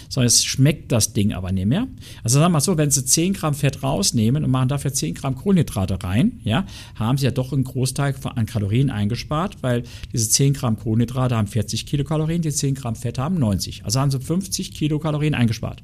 so 0.08 0.22
es 0.22 0.44
schmeckt 0.44 0.92
das 0.92 1.12
Ding 1.12 1.34
aber 1.34 1.52
nicht 1.52 1.66
mehr. 1.66 1.86
Also 2.22 2.38
sagen 2.38 2.46
wir 2.46 2.54
mal 2.54 2.60
so, 2.60 2.78
wenn 2.78 2.90
Sie 2.90 3.04
10 3.04 3.34
Gramm 3.34 3.52
Fett 3.52 3.82
rausnehmen 3.82 4.44
und 4.44 4.50
machen 4.50 4.70
dafür 4.70 4.94
10 4.94 5.12
Gramm 5.12 5.34
Kohlenhydrate 5.34 6.02
rein, 6.02 6.40
ja, 6.42 6.64
haben 6.94 7.18
Sie 7.18 7.26
ja 7.26 7.30
doch 7.30 7.52
einen 7.52 7.64
Großteil 7.64 8.14
an 8.34 8.46
Kalorien 8.46 8.88
eingespart, 8.88 9.58
weil 9.62 9.82
diese 10.12 10.30
10 10.30 10.54
Gramm 10.54 10.78
Kohlenhydrate 10.78 11.36
haben 11.36 11.48
40 11.48 11.84
Kilokalorien, 11.84 12.40
die 12.40 12.50
10 12.50 12.74
Gramm 12.76 12.96
Fett 12.96 13.18
haben 13.18 13.38
90. 13.38 13.84
Also 13.84 14.00
haben 14.00 14.10
Sie 14.10 14.20
50 14.20 14.72
Kilokalorien 14.72 15.34
eingespart. 15.34 15.82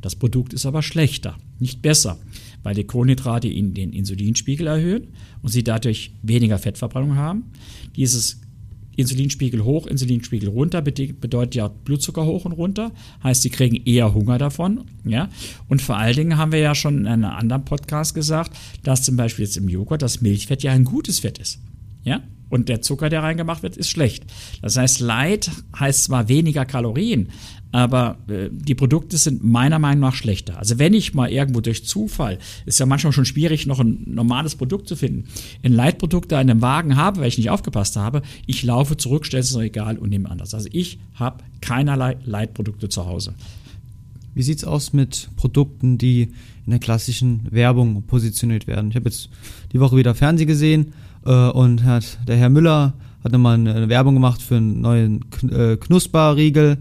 Das 0.00 0.16
Produkt 0.16 0.52
ist 0.52 0.66
aber 0.66 0.82
schlechter, 0.82 1.38
nicht 1.60 1.80
besser, 1.80 2.18
weil 2.62 2.74
die 2.74 2.84
Kohlenhydrate 2.84 3.48
Ihnen 3.48 3.72
den 3.72 3.92
Insulinspiegel 3.92 4.66
erhöhen 4.66 5.08
und 5.42 5.50
Sie 5.50 5.62
dadurch 5.62 6.12
weniger 6.22 6.58
Fettverbrennung 6.58 7.14
haben. 7.14 7.44
Dieses 7.96 8.40
Insulinspiegel 8.96 9.64
hoch, 9.64 9.86
Insulinspiegel 9.86 10.48
runter, 10.48 10.82
bedeutet 10.82 11.54
ja 11.54 11.68
Blutzucker 11.68 12.24
hoch 12.24 12.44
und 12.44 12.52
runter, 12.52 12.92
heißt, 13.22 13.42
sie 13.42 13.50
kriegen 13.50 13.76
eher 13.84 14.14
Hunger 14.14 14.38
davon, 14.38 14.84
ja. 15.04 15.28
Und 15.68 15.82
vor 15.82 15.96
allen 15.96 16.16
Dingen 16.16 16.38
haben 16.38 16.52
wir 16.52 16.60
ja 16.60 16.74
schon 16.74 16.98
in 16.98 17.06
einem 17.06 17.24
anderen 17.24 17.64
Podcast 17.64 18.14
gesagt, 18.14 18.56
dass 18.82 19.02
zum 19.02 19.16
Beispiel 19.16 19.44
jetzt 19.44 19.56
im 19.56 19.68
Joghurt 19.68 20.02
das 20.02 20.20
Milchfett 20.20 20.62
ja 20.62 20.72
ein 20.72 20.84
gutes 20.84 21.20
Fett 21.20 21.38
ist, 21.38 21.60
ja. 22.02 22.22
Und 22.50 22.68
der 22.68 22.82
Zucker, 22.82 23.08
der 23.08 23.22
reingemacht 23.22 23.62
wird, 23.64 23.76
ist 23.76 23.88
schlecht. 23.90 24.24
Das 24.62 24.76
heißt, 24.76 25.00
Light 25.00 25.50
heißt 25.76 26.04
zwar 26.04 26.28
weniger 26.28 26.64
Kalorien, 26.64 27.30
aber 27.74 28.18
äh, 28.28 28.50
die 28.52 28.76
Produkte 28.76 29.16
sind 29.16 29.42
meiner 29.42 29.80
Meinung 29.80 30.02
nach 30.02 30.14
schlechter. 30.14 30.60
Also 30.60 30.78
wenn 30.78 30.94
ich 30.94 31.12
mal 31.12 31.28
irgendwo 31.28 31.60
durch 31.60 31.84
Zufall, 31.84 32.38
ist 32.66 32.78
ja 32.78 32.86
manchmal 32.86 33.12
schon 33.12 33.24
schwierig, 33.24 33.66
noch 33.66 33.80
ein 33.80 34.04
normales 34.06 34.54
Produkt 34.54 34.86
zu 34.86 34.94
finden, 34.94 35.24
ein 35.64 35.72
Leitprodukt 35.72 36.30
da 36.30 36.40
in 36.40 36.48
einem 36.48 36.62
Wagen 36.62 36.94
habe, 36.94 37.18
weil 37.18 37.26
ich 37.26 37.36
nicht 37.36 37.50
aufgepasst 37.50 37.96
habe, 37.96 38.22
ich 38.46 38.62
laufe 38.62 38.96
zurück, 38.96 39.26
stelle 39.26 39.40
es 39.40 39.50
ins 39.50 39.58
Regal 39.58 39.98
und 39.98 40.10
nehme 40.10 40.30
anders. 40.30 40.54
Also 40.54 40.68
ich 40.70 41.00
habe 41.14 41.42
keinerlei 41.60 42.16
Leitprodukte 42.24 42.88
zu 42.88 43.06
Hause. 43.06 43.34
Wie 44.34 44.42
sieht 44.42 44.58
es 44.58 44.64
aus 44.64 44.92
mit 44.92 45.30
Produkten, 45.34 45.98
die 45.98 46.28
in 46.66 46.70
der 46.70 46.78
klassischen 46.78 47.40
Werbung 47.50 48.04
positioniert 48.04 48.68
werden? 48.68 48.90
Ich 48.90 48.94
habe 48.94 49.06
jetzt 49.06 49.30
die 49.72 49.80
Woche 49.80 49.96
wieder 49.96 50.14
Fernsehen 50.14 50.46
gesehen 50.46 50.92
äh, 51.26 51.48
und 51.48 51.82
hat 51.82 52.20
der 52.28 52.36
Herr 52.36 52.50
Müller 52.50 52.94
hat 53.24 53.32
nochmal 53.32 53.54
eine 53.54 53.88
Werbung 53.88 54.14
gemacht 54.14 54.42
für 54.42 54.58
einen 54.58 54.80
neuen 54.80 55.24
äh, 55.50 55.76
Knusperriegel. 55.76 56.78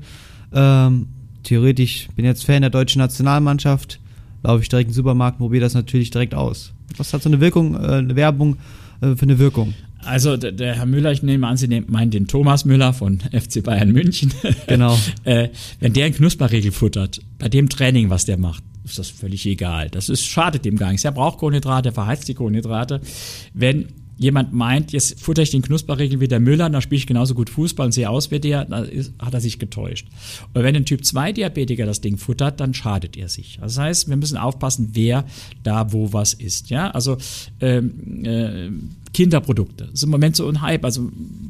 Ähm, 0.53 1.07
theoretisch 1.43 2.07
bin 2.15 2.25
jetzt 2.25 2.45
Fan 2.45 2.61
der 2.61 2.69
deutschen 2.69 2.99
Nationalmannschaft, 2.99 3.99
laufe 4.43 4.61
ich 4.61 4.69
direkt 4.69 4.87
in 4.87 4.91
den 4.91 4.95
Supermarkt, 4.95 5.37
probiere 5.37 5.63
das 5.63 5.73
natürlich 5.73 6.11
direkt 6.11 6.33
aus. 6.33 6.73
Was 6.97 7.13
hat 7.13 7.23
so 7.23 7.29
eine 7.29 7.39
Wirkung, 7.39 7.75
äh, 7.75 7.95
eine 7.95 8.15
Werbung 8.15 8.57
äh, 9.01 9.15
für 9.15 9.23
eine 9.23 9.39
Wirkung? 9.39 9.73
Also 10.05 10.35
der, 10.35 10.51
der, 10.51 10.75
Herr 10.75 10.85
Müller, 10.85 11.11
ich 11.11 11.23
nehme 11.23 11.47
an, 11.47 11.55
Sie 11.55 11.67
meinen 11.87 12.11
den 12.11 12.27
Thomas 12.27 12.65
Müller 12.65 12.93
von 12.93 13.19
FC 13.31 13.63
Bayern 13.63 13.91
München. 13.91 14.33
Genau. 14.67 14.97
äh, 15.23 15.49
wenn 15.79 15.93
der 15.93 16.05
einen 16.05 16.15
Knusperriegel 16.15 16.71
futtert, 16.71 17.21
bei 17.39 17.49
dem 17.49 17.69
Training, 17.69 18.09
was 18.09 18.25
der 18.25 18.37
macht, 18.37 18.63
ist 18.83 18.99
das 18.99 19.09
völlig 19.09 19.45
egal. 19.45 19.89
Das 19.89 20.09
ist, 20.09 20.25
schadet 20.25 20.65
dem 20.65 20.77
gar 20.77 20.91
nichts. 20.91 21.05
Er 21.05 21.11
braucht 21.11 21.39
Kohlenhydrate, 21.39 21.89
er 21.89 21.93
verheizt 21.93 22.27
die 22.27 22.33
Kohlenhydrate. 22.33 23.01
Wenn 23.53 23.85
jemand 24.23 24.53
meint, 24.53 24.91
jetzt 24.91 25.19
futter 25.19 25.41
ich 25.41 25.51
den 25.51 25.61
Knusperriegel 25.61 26.19
wie 26.19 26.27
der 26.27 26.39
Müller, 26.39 26.69
dann 26.69 26.81
spiele 26.81 26.97
ich 26.97 27.07
genauso 27.07 27.35
gut 27.35 27.49
Fußball 27.49 27.85
und 27.85 27.91
sehe 27.91 28.09
aus 28.09 28.31
wie 28.31 28.39
der, 28.39 28.65
dann 28.65 28.85
ist, 28.85 29.13
hat 29.19 29.33
er 29.33 29.41
sich 29.41 29.59
getäuscht. 29.59 30.07
Und 30.53 30.63
wenn 30.63 30.75
ein 30.75 30.85
Typ 30.85 31.05
2 31.05 31.33
Diabetiker 31.33 31.85
das 31.85 32.01
Ding 32.01 32.17
futtert, 32.17 32.59
dann 32.59 32.73
schadet 32.73 33.17
er 33.17 33.29
sich. 33.29 33.59
Das 33.61 33.77
heißt, 33.77 34.09
wir 34.09 34.15
müssen 34.15 34.37
aufpassen, 34.37 34.89
wer 34.93 35.25
da 35.63 35.91
wo 35.91 36.13
was 36.13 36.33
isst. 36.33 36.69
Ja, 36.69 36.89
also 36.91 37.17
ähm, 37.59 38.23
äh, 38.25 38.69
Kinderprodukte. 39.13 39.85
Das 39.85 39.93
ist 39.93 40.03
im 40.03 40.09
Moment 40.09 40.35
so 40.35 40.47
ein 40.47 40.61
Hype. 40.61 40.83
Also 40.83 41.09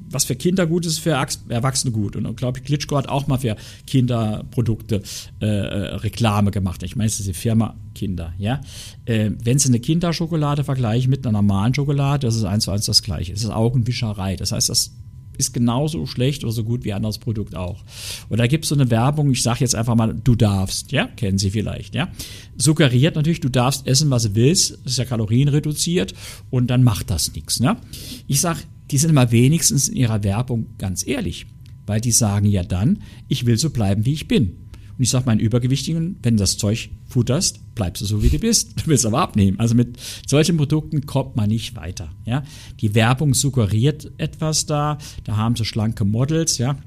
was 0.09 0.25
für 0.25 0.35
Kinder 0.35 0.67
gut 0.67 0.85
ist, 0.85 0.99
für 0.99 1.11
Erwachsene 1.49 1.91
gut. 1.91 2.15
Und 2.15 2.35
glaube 2.37 2.59
ich, 2.59 2.65
Klitschko 2.65 2.97
hat 2.97 3.09
auch 3.09 3.27
mal 3.27 3.37
für 3.37 3.55
Kinderprodukte 3.87 5.01
äh, 5.41 5.45
äh, 5.45 5.95
Reklame 5.95 6.51
gemacht. 6.51 6.83
Ich 6.83 6.95
meine, 6.95 7.07
es 7.07 7.19
ist 7.19 7.27
die 7.27 7.33
Firma 7.33 7.75
Kinder. 7.95 8.33
Ja, 8.37 8.61
äh, 9.05 9.31
wenn 9.43 9.59
Sie 9.59 9.69
eine 9.69 9.79
Kinderschokolade 9.79 10.63
vergleichen 10.63 11.09
mit 11.09 11.25
einer 11.25 11.33
normalen 11.33 11.73
Schokolade, 11.73 12.27
das 12.27 12.35
ist 12.35 12.43
eins 12.43 12.65
zu 12.65 12.71
eins 12.71 12.85
das 12.85 13.01
Gleiche. 13.01 13.33
Es 13.33 13.43
ist 13.43 13.49
Augenwischerei. 13.49 14.35
Das 14.35 14.51
heißt, 14.51 14.69
das 14.69 14.91
ist 15.37 15.53
genauso 15.53 16.05
schlecht 16.05 16.43
oder 16.43 16.53
so 16.53 16.63
gut 16.63 16.83
wie 16.83 16.93
ein 16.93 16.97
anderes 16.97 17.17
Produkt 17.17 17.55
auch. 17.55 17.83
Und 18.29 18.37
da 18.39 18.47
gibt 18.47 18.65
es 18.65 18.69
so 18.69 18.75
eine 18.75 18.89
Werbung, 18.89 19.31
ich 19.31 19.43
sage 19.43 19.61
jetzt 19.61 19.75
einfach 19.75 19.95
mal, 19.95 20.13
du 20.13 20.35
darfst, 20.35 20.91
ja, 20.91 21.07
kennen 21.07 21.37
Sie 21.37 21.51
vielleicht, 21.51 21.95
ja. 21.95 22.09
Suggeriert 22.57 23.15
natürlich, 23.15 23.39
du 23.39 23.49
darfst 23.49 23.87
essen, 23.87 24.09
was 24.09 24.23
du 24.23 24.35
willst, 24.35 24.79
ist 24.85 24.97
ja 24.97 25.05
kalorienreduziert 25.05 26.13
und 26.49 26.67
dann 26.67 26.83
macht 26.83 27.09
das 27.09 27.33
nichts, 27.33 27.59
ne? 27.59 27.77
Ich 28.27 28.41
sage, 28.41 28.59
die 28.91 28.97
sind 28.97 29.09
immer 29.09 29.31
wenigstens 29.31 29.89
in 29.89 29.95
ihrer 29.95 30.23
Werbung 30.23 30.67
ganz 30.77 31.05
ehrlich, 31.05 31.45
weil 31.85 32.01
die 32.01 32.11
sagen 32.11 32.45
ja 32.47 32.63
dann, 32.63 33.01
ich 33.27 33.45
will 33.45 33.57
so 33.57 33.69
bleiben, 33.69 34.05
wie 34.05 34.13
ich 34.13 34.27
bin. 34.27 34.62
Und 34.97 35.03
ich 35.03 35.09
sage 35.09 35.25
meinen 35.25 35.39
Übergewichtigen, 35.39 36.17
wenn 36.21 36.35
du 36.37 36.41
das 36.41 36.57
Zeug 36.57 36.89
futterst, 37.07 37.75
bleibst 37.75 38.01
du 38.01 38.05
so, 38.05 38.21
wie 38.21 38.29
du 38.29 38.39
bist. 38.39 38.81
Du 38.81 38.87
willst 38.87 39.05
aber 39.05 39.19
abnehmen. 39.19 39.59
Also 39.59 39.75
mit 39.75 39.97
solchen 40.27 40.57
Produkten 40.57 41.05
kommt 41.05 41.35
man 41.35 41.49
nicht 41.49 41.75
weiter. 41.75 42.11
Ja? 42.25 42.43
Die 42.81 42.93
Werbung 42.93 43.33
suggeriert 43.33 44.11
etwas 44.17 44.65
da. 44.65 44.97
Da 45.23 45.37
haben 45.37 45.55
sie 45.55 45.65
schlanke 45.65 46.05
Models, 46.05 46.57
ja. 46.57 46.77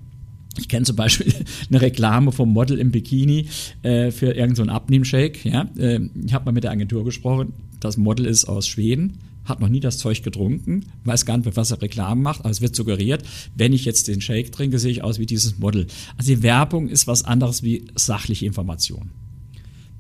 Ich 0.58 0.68
kenne 0.68 0.84
zum 0.84 0.96
Beispiel 0.96 1.32
eine 1.68 1.80
Reklame 1.80 2.32
vom 2.32 2.52
Model 2.52 2.78
im 2.78 2.90
Bikini 2.90 3.48
äh, 3.82 4.10
für 4.10 4.32
irgendeinen 4.32 4.68
so 4.68 4.72
Abnehmshake. 4.72 5.48
Ja? 5.48 5.68
Äh, 5.76 6.08
ich 6.24 6.32
habe 6.32 6.46
mal 6.46 6.52
mit 6.52 6.64
der 6.64 6.70
Agentur 6.70 7.04
gesprochen. 7.04 7.52
Das 7.80 7.96
Model 7.96 8.26
ist 8.26 8.46
aus 8.46 8.66
Schweden, 8.66 9.18
hat 9.46 9.60
noch 9.60 9.68
nie 9.68 9.80
das 9.80 9.98
Zeug 9.98 10.22
getrunken, 10.22 10.86
weiß 11.04 11.24
gar 11.24 11.38
nicht, 11.38 11.56
was 11.56 11.70
er 11.70 11.80
Reklame 11.80 12.20
macht, 12.20 12.40
aber 12.40 12.50
es 12.50 12.60
wird 12.60 12.76
suggeriert, 12.76 13.24
wenn 13.54 13.72
ich 13.72 13.84
jetzt 13.84 14.08
den 14.08 14.20
Shake 14.20 14.52
trinke, 14.52 14.78
sehe 14.78 14.90
ich 14.90 15.02
aus 15.02 15.18
wie 15.18 15.26
dieses 15.26 15.58
Model. 15.58 15.86
Also 16.16 16.34
die 16.34 16.42
Werbung 16.42 16.88
ist 16.88 17.06
was 17.06 17.24
anderes 17.24 17.62
wie 17.62 17.86
sachliche 17.94 18.46
Information. 18.46 19.10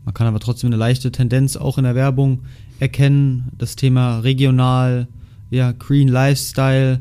Man 0.04 0.14
kann 0.14 0.26
aber 0.28 0.38
trotzdem 0.38 0.68
eine 0.68 0.76
leichte 0.76 1.10
Tendenz 1.10 1.56
auch 1.56 1.78
in 1.78 1.84
der 1.84 1.94
Werbung 1.94 2.42
erkennen. 2.78 3.48
Das 3.58 3.74
Thema 3.74 4.20
regional, 4.20 5.08
ja, 5.50 5.72
Green 5.72 6.08
Lifestyle, 6.08 7.00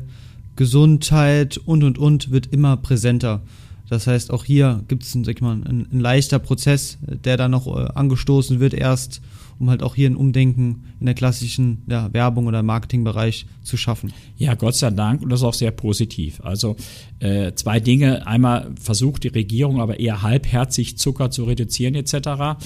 Gesundheit 0.56 1.58
und 1.58 1.84
und 1.84 1.98
und 1.98 2.30
wird 2.30 2.46
immer 2.48 2.76
präsenter. 2.76 3.42
Das 3.88 4.06
heißt, 4.06 4.32
auch 4.32 4.44
hier 4.44 4.82
gibt 4.88 5.04
es 5.04 5.14
ein, 5.14 5.24
ein, 5.24 5.86
ein 5.92 6.00
leichter 6.00 6.38
Prozess, 6.40 6.98
der 7.00 7.36
da 7.36 7.48
noch 7.48 7.66
äh, 7.68 7.88
angestoßen 7.94 8.58
wird 8.58 8.74
erst 8.74 9.20
um 9.58 9.70
halt 9.70 9.82
auch 9.82 9.94
hier 9.94 10.08
ein 10.10 10.16
Umdenken 10.16 10.84
in 11.00 11.06
der 11.06 11.14
klassischen 11.14 11.82
ja, 11.88 12.12
Werbung 12.12 12.46
oder 12.46 12.62
Marketingbereich 12.62 13.46
zu 13.62 13.76
schaffen. 13.76 14.12
Ja, 14.36 14.54
Gott 14.54 14.74
sei 14.74 14.90
Dank 14.90 15.22
und 15.22 15.30
das 15.30 15.40
ist 15.40 15.44
auch 15.44 15.54
sehr 15.54 15.70
positiv. 15.70 16.40
Also 16.42 16.76
äh, 17.20 17.52
zwei 17.54 17.80
Dinge. 17.80 18.26
Einmal 18.26 18.72
versucht 18.80 19.24
die 19.24 19.28
Regierung 19.28 19.80
aber 19.80 19.98
eher 19.98 20.22
halbherzig 20.22 20.98
Zucker 20.98 21.30
zu 21.30 21.44
reduzieren 21.44 21.94
etc. 21.94 22.58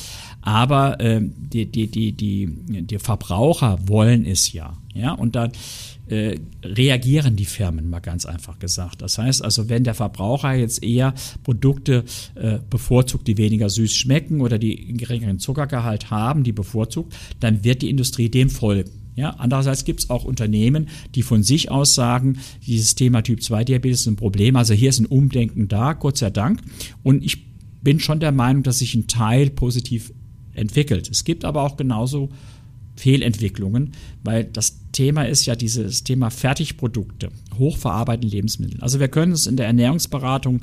Aber 0.43 1.01
äh, 1.01 1.21
die, 1.23 1.67
die, 1.67 1.89
die, 1.89 2.13
die, 2.13 2.49
die 2.83 2.99
Verbraucher 2.99 3.79
wollen 3.87 4.25
es 4.25 4.53
ja. 4.53 4.77
Ja, 4.93 5.13
und 5.13 5.37
dann 5.37 5.53
äh, 6.11 6.39
reagieren 6.65 7.37
die 7.37 7.45
Firmen, 7.45 7.89
mal 7.89 8.01
ganz 8.01 8.27
einfach 8.27 8.59
gesagt. 8.59 9.01
Das 9.01 9.17
heißt 9.17 9.45
also, 9.45 9.69
wenn 9.69 9.85
der 9.85 9.95
Verbraucher 9.95 10.55
jetzt 10.55 10.83
eher 10.83 11.15
Produkte 11.45 12.05
äh, 12.35 12.59
bevorzugt, 12.69 13.29
die 13.29 13.39
weniger 13.39 13.71
süß 13.71 13.95
schmecken 13.95 14.41
oder 14.41 14.59
die 14.59 14.93
geringeren 14.95 15.39
Zuckergehalt 15.39 16.11
haben, 16.11 16.43
die 16.43 16.53
bevorzugt, 16.53 17.15
dann 17.39 17.63
wird 17.63 17.83
die 17.83 17.91
Industrie 17.91 18.29
dem 18.29 18.51
folgen. 18.51 18.91
Ja, 19.15 19.31
andererseits 19.39 19.85
gibt 19.85 20.01
es 20.01 20.11
auch 20.11 20.25
Unternehmen, 20.25 20.89
die 21.15 21.23
von 21.23 21.43
sich 21.43 21.71
aus 21.71 21.95
sagen, 21.95 22.39
dieses 22.67 22.95
Thema 22.97 23.23
Typ 23.23 23.43
2 23.43 23.65
Diabetes 23.65 24.01
ist 24.01 24.07
ein 24.07 24.17
Problem. 24.17 24.57
Also 24.57 24.75
hier 24.75 24.89
ist 24.89 24.99
ein 24.99 25.07
Umdenken 25.07 25.69
da, 25.69 25.93
Gott 25.93 26.17
sei 26.17 26.31
Dank. 26.31 26.61
Und 27.03 27.25
ich 27.25 27.45
bin 27.83 28.01
schon 28.01 28.19
der 28.19 28.33
Meinung, 28.33 28.63
dass 28.63 28.81
sich 28.81 28.95
ein 28.95 29.07
Teil 29.07 29.51
positiv 29.51 30.13
entwickelt. 30.55 31.09
Es 31.09 31.25
gibt 31.25 31.45
aber 31.45 31.63
auch 31.63 31.77
genauso 31.77 32.31
Fehlentwicklungen, 33.01 33.93
weil 34.23 34.45
das 34.45 34.79
Thema 34.93 35.23
ist 35.23 35.47
ja 35.47 35.57
dieses 35.57 36.05
Thema 36.05 36.31
Fertigprodukte, 36.31 37.31
hochverarbeitete 37.59 38.29
Lebensmittel. 38.29 38.81
Also 38.83 39.01
wir 39.01 39.09
können 39.09 39.33
es 39.33 39.47
in 39.47 39.57
der 39.57 39.67
Ernährungsberatung 39.67 40.61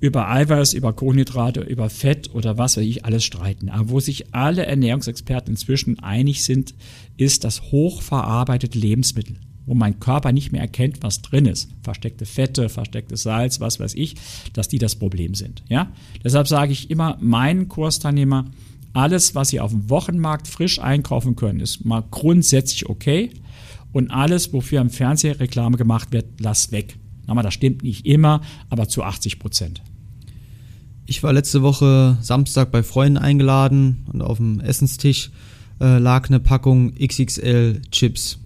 über 0.00 0.28
Eiweiß, 0.28 0.72
über 0.72 0.92
Kohlenhydrate, 0.92 1.60
über 1.60 1.88
Fett 1.88 2.34
oder 2.34 2.58
was 2.58 2.76
weiß 2.76 2.84
ich 2.84 3.04
alles 3.04 3.22
streiten. 3.22 3.68
Aber 3.68 3.90
wo 3.90 4.00
sich 4.00 4.34
alle 4.34 4.66
Ernährungsexperten 4.66 5.52
inzwischen 5.52 6.00
einig 6.00 6.42
sind, 6.42 6.74
ist 7.16 7.44
das 7.44 7.70
hochverarbeitete 7.70 8.76
Lebensmittel, 8.76 9.36
wo 9.64 9.74
mein 9.74 10.00
Körper 10.00 10.32
nicht 10.32 10.50
mehr 10.50 10.62
erkennt, 10.62 11.04
was 11.04 11.22
drin 11.22 11.46
ist. 11.46 11.70
Versteckte 11.82 12.26
Fette, 12.26 12.68
verstecktes 12.68 13.22
Salz, 13.22 13.60
was 13.60 13.78
weiß 13.78 13.94
ich, 13.94 14.16
dass 14.52 14.66
die 14.66 14.78
das 14.78 14.96
Problem 14.96 15.36
sind. 15.36 15.62
Ja? 15.68 15.92
Deshalb 16.24 16.48
sage 16.48 16.72
ich 16.72 16.90
immer 16.90 17.16
meinen 17.20 17.68
Kursteilnehmer, 17.68 18.46
alles, 18.92 19.34
was 19.34 19.48
Sie 19.48 19.60
auf 19.60 19.70
dem 19.70 19.88
Wochenmarkt 19.88 20.48
frisch 20.48 20.78
einkaufen 20.78 21.36
können, 21.36 21.60
ist 21.60 21.84
mal 21.84 22.04
grundsätzlich 22.10 22.88
okay. 22.88 23.30
Und 23.92 24.10
alles, 24.10 24.52
wofür 24.52 24.80
im 24.80 24.90
Fernsehen 24.90 25.36
Reklame 25.36 25.76
gemacht 25.76 26.12
wird, 26.12 26.40
lass 26.40 26.72
weg. 26.72 26.98
Das 27.26 27.54
stimmt 27.54 27.82
nicht 27.82 28.04
immer, 28.04 28.42
aber 28.68 28.88
zu 28.88 29.02
80 29.02 29.38
Prozent. 29.38 29.82
Ich 31.06 31.22
war 31.22 31.32
letzte 31.32 31.62
Woche 31.62 32.18
Samstag 32.20 32.70
bei 32.70 32.82
Freunden 32.82 33.16
eingeladen 33.16 34.06
und 34.12 34.22
auf 34.22 34.36
dem 34.36 34.60
Essenstisch 34.60 35.30
äh, 35.80 35.98
lag 35.98 36.28
eine 36.28 36.40
Packung 36.40 36.94
XXL 36.94 37.80
Chips. 37.90 38.38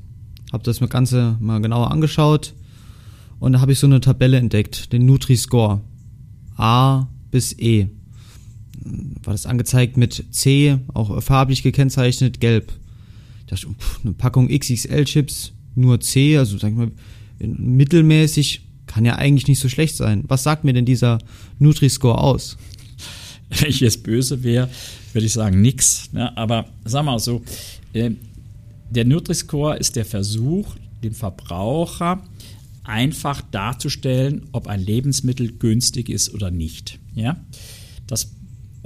Hab 0.52 0.62
das 0.62 0.80
mir 0.80 0.88
Ganze 0.88 1.36
mal 1.40 1.60
genauer 1.60 1.90
angeschaut 1.90 2.54
und 3.40 3.52
da 3.52 3.60
habe 3.60 3.72
ich 3.72 3.78
so 3.78 3.86
eine 3.86 4.00
Tabelle 4.00 4.38
entdeckt, 4.38 4.92
den 4.92 5.04
Nutri-Score. 5.04 5.80
A 6.56 7.08
bis 7.30 7.52
E 7.58 7.88
war 9.22 9.34
das 9.34 9.46
angezeigt 9.46 9.96
mit 9.96 10.24
C, 10.30 10.78
auch 10.94 11.22
farblich 11.22 11.62
gekennzeichnet, 11.62 12.40
gelb. 12.40 12.72
Ich 13.40 13.46
dachte, 13.46 13.68
pff, 13.68 14.04
eine 14.04 14.14
Packung 14.14 14.48
XXL-Chips, 14.48 15.52
nur 15.74 16.00
C, 16.00 16.38
also 16.38 16.58
sag 16.58 16.70
ich 16.70 16.76
mal, 16.76 16.90
mittelmäßig, 17.38 18.62
kann 18.86 19.04
ja 19.04 19.16
eigentlich 19.16 19.48
nicht 19.48 19.58
so 19.58 19.68
schlecht 19.68 19.96
sein. 19.96 20.24
Was 20.28 20.42
sagt 20.42 20.64
mir 20.64 20.72
denn 20.72 20.84
dieser 20.84 21.18
Nutri-Score 21.58 22.18
aus? 22.18 22.56
Wenn 23.50 23.70
ich 23.70 23.80
jetzt 23.80 24.02
böse 24.02 24.42
wäre, 24.42 24.68
würde 25.12 25.26
ich 25.26 25.32
sagen, 25.32 25.60
nix. 25.60 26.12
Ne? 26.12 26.36
Aber 26.36 26.66
sag 26.84 27.04
mal 27.04 27.18
so, 27.18 27.42
äh, 27.92 28.10
der 28.90 29.04
Nutri-Score 29.04 29.76
ist 29.76 29.96
der 29.96 30.04
Versuch, 30.04 30.74
den 31.02 31.12
Verbraucher 31.12 32.22
einfach 32.84 33.42
darzustellen, 33.50 34.48
ob 34.52 34.68
ein 34.68 34.80
Lebensmittel 34.80 35.52
günstig 35.52 36.08
ist 36.08 36.32
oder 36.32 36.50
nicht. 36.50 36.98
Ja? 37.14 37.36
Das 38.06 38.35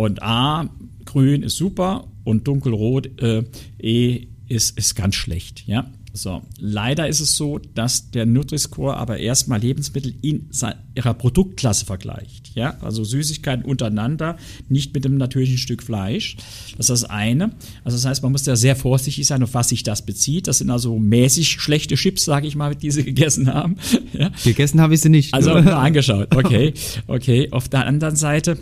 und 0.00 0.23
A, 0.23 0.71
grün 1.04 1.42
ist 1.42 1.57
super 1.57 2.07
und 2.25 2.49
dunkelrot 2.49 3.21
äh, 3.21 3.45
E 3.78 4.28
ist, 4.49 4.78
ist 4.78 4.95
ganz 4.95 5.14
schlecht. 5.14 5.64
Ja? 5.66 5.90
So, 6.14 6.40
leider 6.59 7.07
ist 7.07 7.21
es 7.21 7.37
so, 7.37 7.59
dass 7.75 8.11
der 8.11 8.25
Nutri-Score 8.25 8.97
aber 8.97 9.19
erstmal 9.19 9.61
Lebensmittel 9.61 10.14
in 10.23 10.49
ihrer 10.95 11.12
Produktklasse 11.12 11.85
vergleicht. 11.85 12.52
Ja, 12.54 12.78
also 12.80 13.04
Süßigkeiten 13.04 13.62
untereinander, 13.62 14.38
nicht 14.71 14.95
mit 14.95 15.04
einem 15.04 15.19
natürlichen 15.19 15.59
Stück 15.59 15.83
Fleisch. 15.83 16.38
Das 16.78 16.88
ist 16.88 17.02
das 17.02 17.04
eine. 17.04 17.52
Also 17.85 17.99
das 17.99 18.07
heißt, 18.07 18.23
man 18.23 18.33
muss 18.33 18.45
da 18.45 18.57
sehr 18.57 18.76
vorsichtig 18.76 19.26
sein, 19.26 19.42
auf 19.42 19.52
was 19.52 19.69
sich 19.69 19.83
das 19.83 20.07
bezieht. 20.07 20.47
Das 20.47 20.59
sind 20.59 20.71
also 20.71 20.99
mäßig 20.99 21.50
schlechte 21.50 21.95
Chips, 21.95 22.25
sage 22.25 22.47
ich 22.47 22.57
mal, 22.57 22.75
die 22.75 22.90
sie 22.90 23.04
gegessen 23.11 23.52
haben. 23.52 23.76
Ja. 24.14 24.30
Gegessen 24.45 24.80
habe 24.80 24.95
ich 24.95 25.02
sie 25.02 25.11
nicht. 25.11 25.35
Also 25.35 25.50
angeschaut. 25.52 26.35
Okay, 26.35 26.73
okay. 27.07 27.49
Auf 27.50 27.69
der 27.69 27.87
anderen 27.87 28.16
Seite 28.16 28.57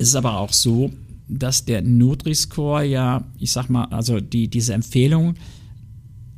ist 0.00 0.08
es 0.08 0.14
aber 0.14 0.38
auch 0.38 0.52
so, 0.52 0.90
dass 1.28 1.64
der 1.64 1.82
Nutri-Score 1.82 2.84
ja, 2.84 3.24
ich 3.38 3.52
sag 3.52 3.68
mal, 3.68 3.84
also 3.86 4.20
die, 4.20 4.48
diese 4.48 4.74
Empfehlung 4.74 5.34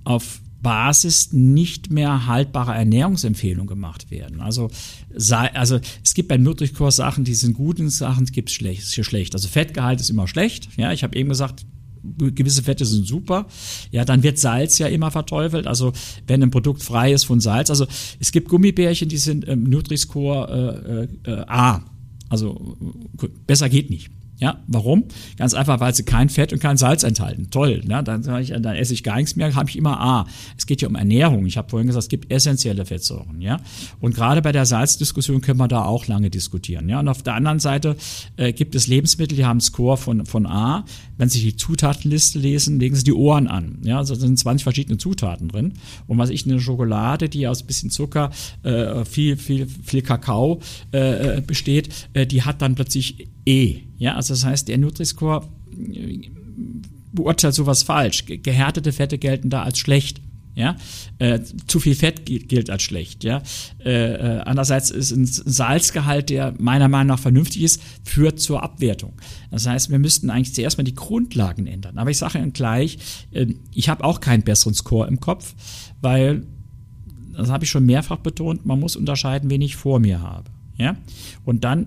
auf 0.04 0.40
Basis 0.62 1.32
nicht 1.32 1.90
mehr 1.90 2.26
haltbarer 2.26 2.76
Ernährungsempfehlungen 2.76 3.66
gemacht 3.66 4.10
werden. 4.10 4.40
Also, 4.40 4.70
sei, 5.14 5.52
also 5.54 5.80
es 6.04 6.14
gibt 6.14 6.28
bei 6.28 6.36
Nutri-Score 6.36 6.92
Sachen, 6.92 7.24
die 7.24 7.34
sind 7.34 7.54
gut 7.54 7.80
und 7.80 7.90
Sachen 7.90 8.26
gibt 8.26 8.48
es 8.48 8.54
schlecht, 8.54 8.84
schlecht. 9.04 9.34
Also 9.34 9.48
Fettgehalt 9.48 10.00
ist 10.00 10.10
immer 10.10 10.28
schlecht. 10.28 10.68
Ja, 10.76 10.92
ich 10.92 11.02
habe 11.02 11.16
eben 11.16 11.28
gesagt, 11.28 11.64
gewisse 12.02 12.62
Fette 12.62 12.84
sind 12.84 13.06
super. 13.06 13.46
Ja, 13.90 14.04
dann 14.04 14.22
wird 14.22 14.38
Salz 14.38 14.78
ja 14.78 14.86
immer 14.86 15.10
verteufelt. 15.10 15.66
Also 15.66 15.92
wenn 16.26 16.42
ein 16.42 16.50
Produkt 16.50 16.82
frei 16.82 17.12
ist 17.12 17.24
von 17.24 17.40
Salz. 17.40 17.70
Also 17.70 17.86
es 18.20 18.30
gibt 18.32 18.48
Gummibärchen, 18.48 19.08
die 19.08 19.18
sind 19.18 19.44
im 19.44 19.64
Nutri-Score 19.64 21.08
äh, 21.24 21.30
äh, 21.30 21.44
A. 21.46 21.84
Also 22.32 22.78
besser 23.46 23.68
geht 23.68 23.90
nicht. 23.90 24.10
Ja, 24.42 24.58
warum? 24.66 25.04
Ganz 25.38 25.54
einfach, 25.54 25.78
weil 25.78 25.94
sie 25.94 26.02
kein 26.02 26.28
Fett 26.28 26.52
und 26.52 26.58
kein 26.58 26.76
Salz 26.76 27.04
enthalten. 27.04 27.50
Toll, 27.52 27.80
ne? 27.84 28.02
dann, 28.02 28.22
ich, 28.40 28.48
dann 28.48 28.74
esse 28.74 28.92
ich 28.92 29.04
gar 29.04 29.14
nichts 29.14 29.36
mehr, 29.36 29.54
habe 29.54 29.70
ich 29.70 29.76
immer 29.76 30.00
A. 30.00 30.26
Es 30.58 30.66
geht 30.66 30.82
ja 30.82 30.88
um 30.88 30.96
Ernährung. 30.96 31.46
Ich 31.46 31.56
habe 31.56 31.68
vorhin 31.70 31.86
gesagt, 31.86 32.02
es 32.02 32.08
gibt 32.08 32.32
essentielle 32.32 32.84
Fettsäuren. 32.84 33.40
Ja? 33.40 33.60
Und 34.00 34.16
gerade 34.16 34.42
bei 34.42 34.50
der 34.50 34.66
Salzdiskussion 34.66 35.42
können 35.42 35.60
wir 35.60 35.68
da 35.68 35.84
auch 35.84 36.08
lange 36.08 36.28
diskutieren. 36.28 36.88
Ja? 36.88 36.98
Und 36.98 37.06
auf 37.06 37.22
der 37.22 37.34
anderen 37.34 37.60
Seite 37.60 37.94
äh, 38.36 38.52
gibt 38.52 38.74
es 38.74 38.88
Lebensmittel, 38.88 39.36
die 39.36 39.44
haben 39.44 39.52
einen 39.52 39.60
Score 39.60 39.96
von, 39.96 40.26
von 40.26 40.46
A. 40.46 40.86
Wenn 41.18 41.28
Sie 41.28 41.40
die 41.40 41.54
Zutatenliste 41.54 42.40
lesen, 42.40 42.80
legen 42.80 42.96
Sie 42.96 43.04
die 43.04 43.12
Ohren 43.12 43.46
an. 43.46 43.78
Ja? 43.84 43.98
Also 43.98 44.16
sind 44.16 44.36
20 44.36 44.64
verschiedene 44.64 44.98
Zutaten 44.98 45.46
drin. 45.46 45.74
Und 46.08 46.18
was 46.18 46.30
ich, 46.30 46.46
eine 46.46 46.58
Schokolade, 46.58 47.28
die 47.28 47.46
aus 47.46 47.62
ein 47.62 47.68
bisschen 47.68 47.90
Zucker, 47.90 48.32
äh, 48.64 49.04
viel, 49.04 49.36
viel, 49.36 49.68
viel 49.68 50.02
Kakao 50.02 50.58
äh, 50.92 51.36
äh 51.36 51.40
besteht, 51.40 52.08
äh, 52.12 52.26
die 52.26 52.42
hat 52.42 52.60
dann 52.60 52.74
plötzlich 52.74 53.28
E. 53.44 53.80
Ja, 53.98 54.14
also 54.14 54.34
das 54.34 54.44
heißt, 54.44 54.68
der 54.68 54.78
Nutri-Score 54.78 55.48
äh, 55.72 56.30
beurteilt 57.12 57.54
sowas 57.54 57.82
falsch. 57.82 58.24
Gehärtete 58.26 58.92
Fette 58.92 59.18
gelten 59.18 59.50
da 59.50 59.62
als 59.62 59.78
schlecht. 59.78 60.20
Ja, 60.54 60.76
äh, 61.18 61.40
zu 61.66 61.80
viel 61.80 61.94
Fett 61.94 62.26
gilt 62.26 62.68
als 62.68 62.82
schlecht. 62.82 63.24
Ja, 63.24 63.42
äh, 63.82 63.90
äh, 63.90 64.40
andererseits 64.40 64.90
ist 64.90 65.10
ein 65.10 65.24
Salzgehalt, 65.24 66.28
der 66.28 66.54
meiner 66.58 66.88
Meinung 66.88 67.06
nach 67.06 67.18
vernünftig 67.18 67.62
ist, 67.62 67.80
führt 68.04 68.38
zur 68.38 68.62
Abwertung. 68.62 69.14
Das 69.50 69.66
heißt, 69.66 69.90
wir 69.90 69.98
müssten 69.98 70.28
eigentlich 70.28 70.54
zuerst 70.54 70.76
mal 70.76 70.84
die 70.84 70.94
Grundlagen 70.94 71.66
ändern. 71.66 71.96
Aber 71.96 72.10
ich 72.10 72.18
sage 72.18 72.38
Ihnen 72.38 72.52
gleich, 72.52 72.98
äh, 73.30 73.46
ich 73.72 73.88
habe 73.88 74.04
auch 74.04 74.20
keinen 74.20 74.42
besseren 74.42 74.74
Score 74.74 75.08
im 75.08 75.20
Kopf, 75.20 75.54
weil 76.02 76.42
das 77.34 77.48
habe 77.48 77.64
ich 77.64 77.70
schon 77.70 77.86
mehrfach 77.86 78.18
betont. 78.18 78.66
Man 78.66 78.78
muss 78.78 78.94
unterscheiden, 78.94 79.48
wen 79.48 79.62
ich 79.62 79.76
vor 79.76 80.00
mir 80.00 80.20
habe. 80.20 80.50
Ja, 80.76 80.96
und 81.44 81.64
dann 81.64 81.86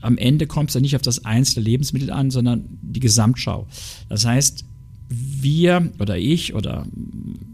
am 0.00 0.18
Ende 0.18 0.46
kommt 0.46 0.70
es 0.70 0.74
ja 0.74 0.80
nicht 0.80 0.96
auf 0.96 1.02
das 1.02 1.24
einzelne 1.24 1.64
Lebensmittel 1.64 2.10
an, 2.10 2.30
sondern 2.30 2.64
die 2.82 3.00
Gesamtschau. 3.00 3.66
Das 4.08 4.24
heißt, 4.24 4.64
wir 5.08 5.90
oder 5.98 6.18
ich 6.18 6.54
oder 6.54 6.86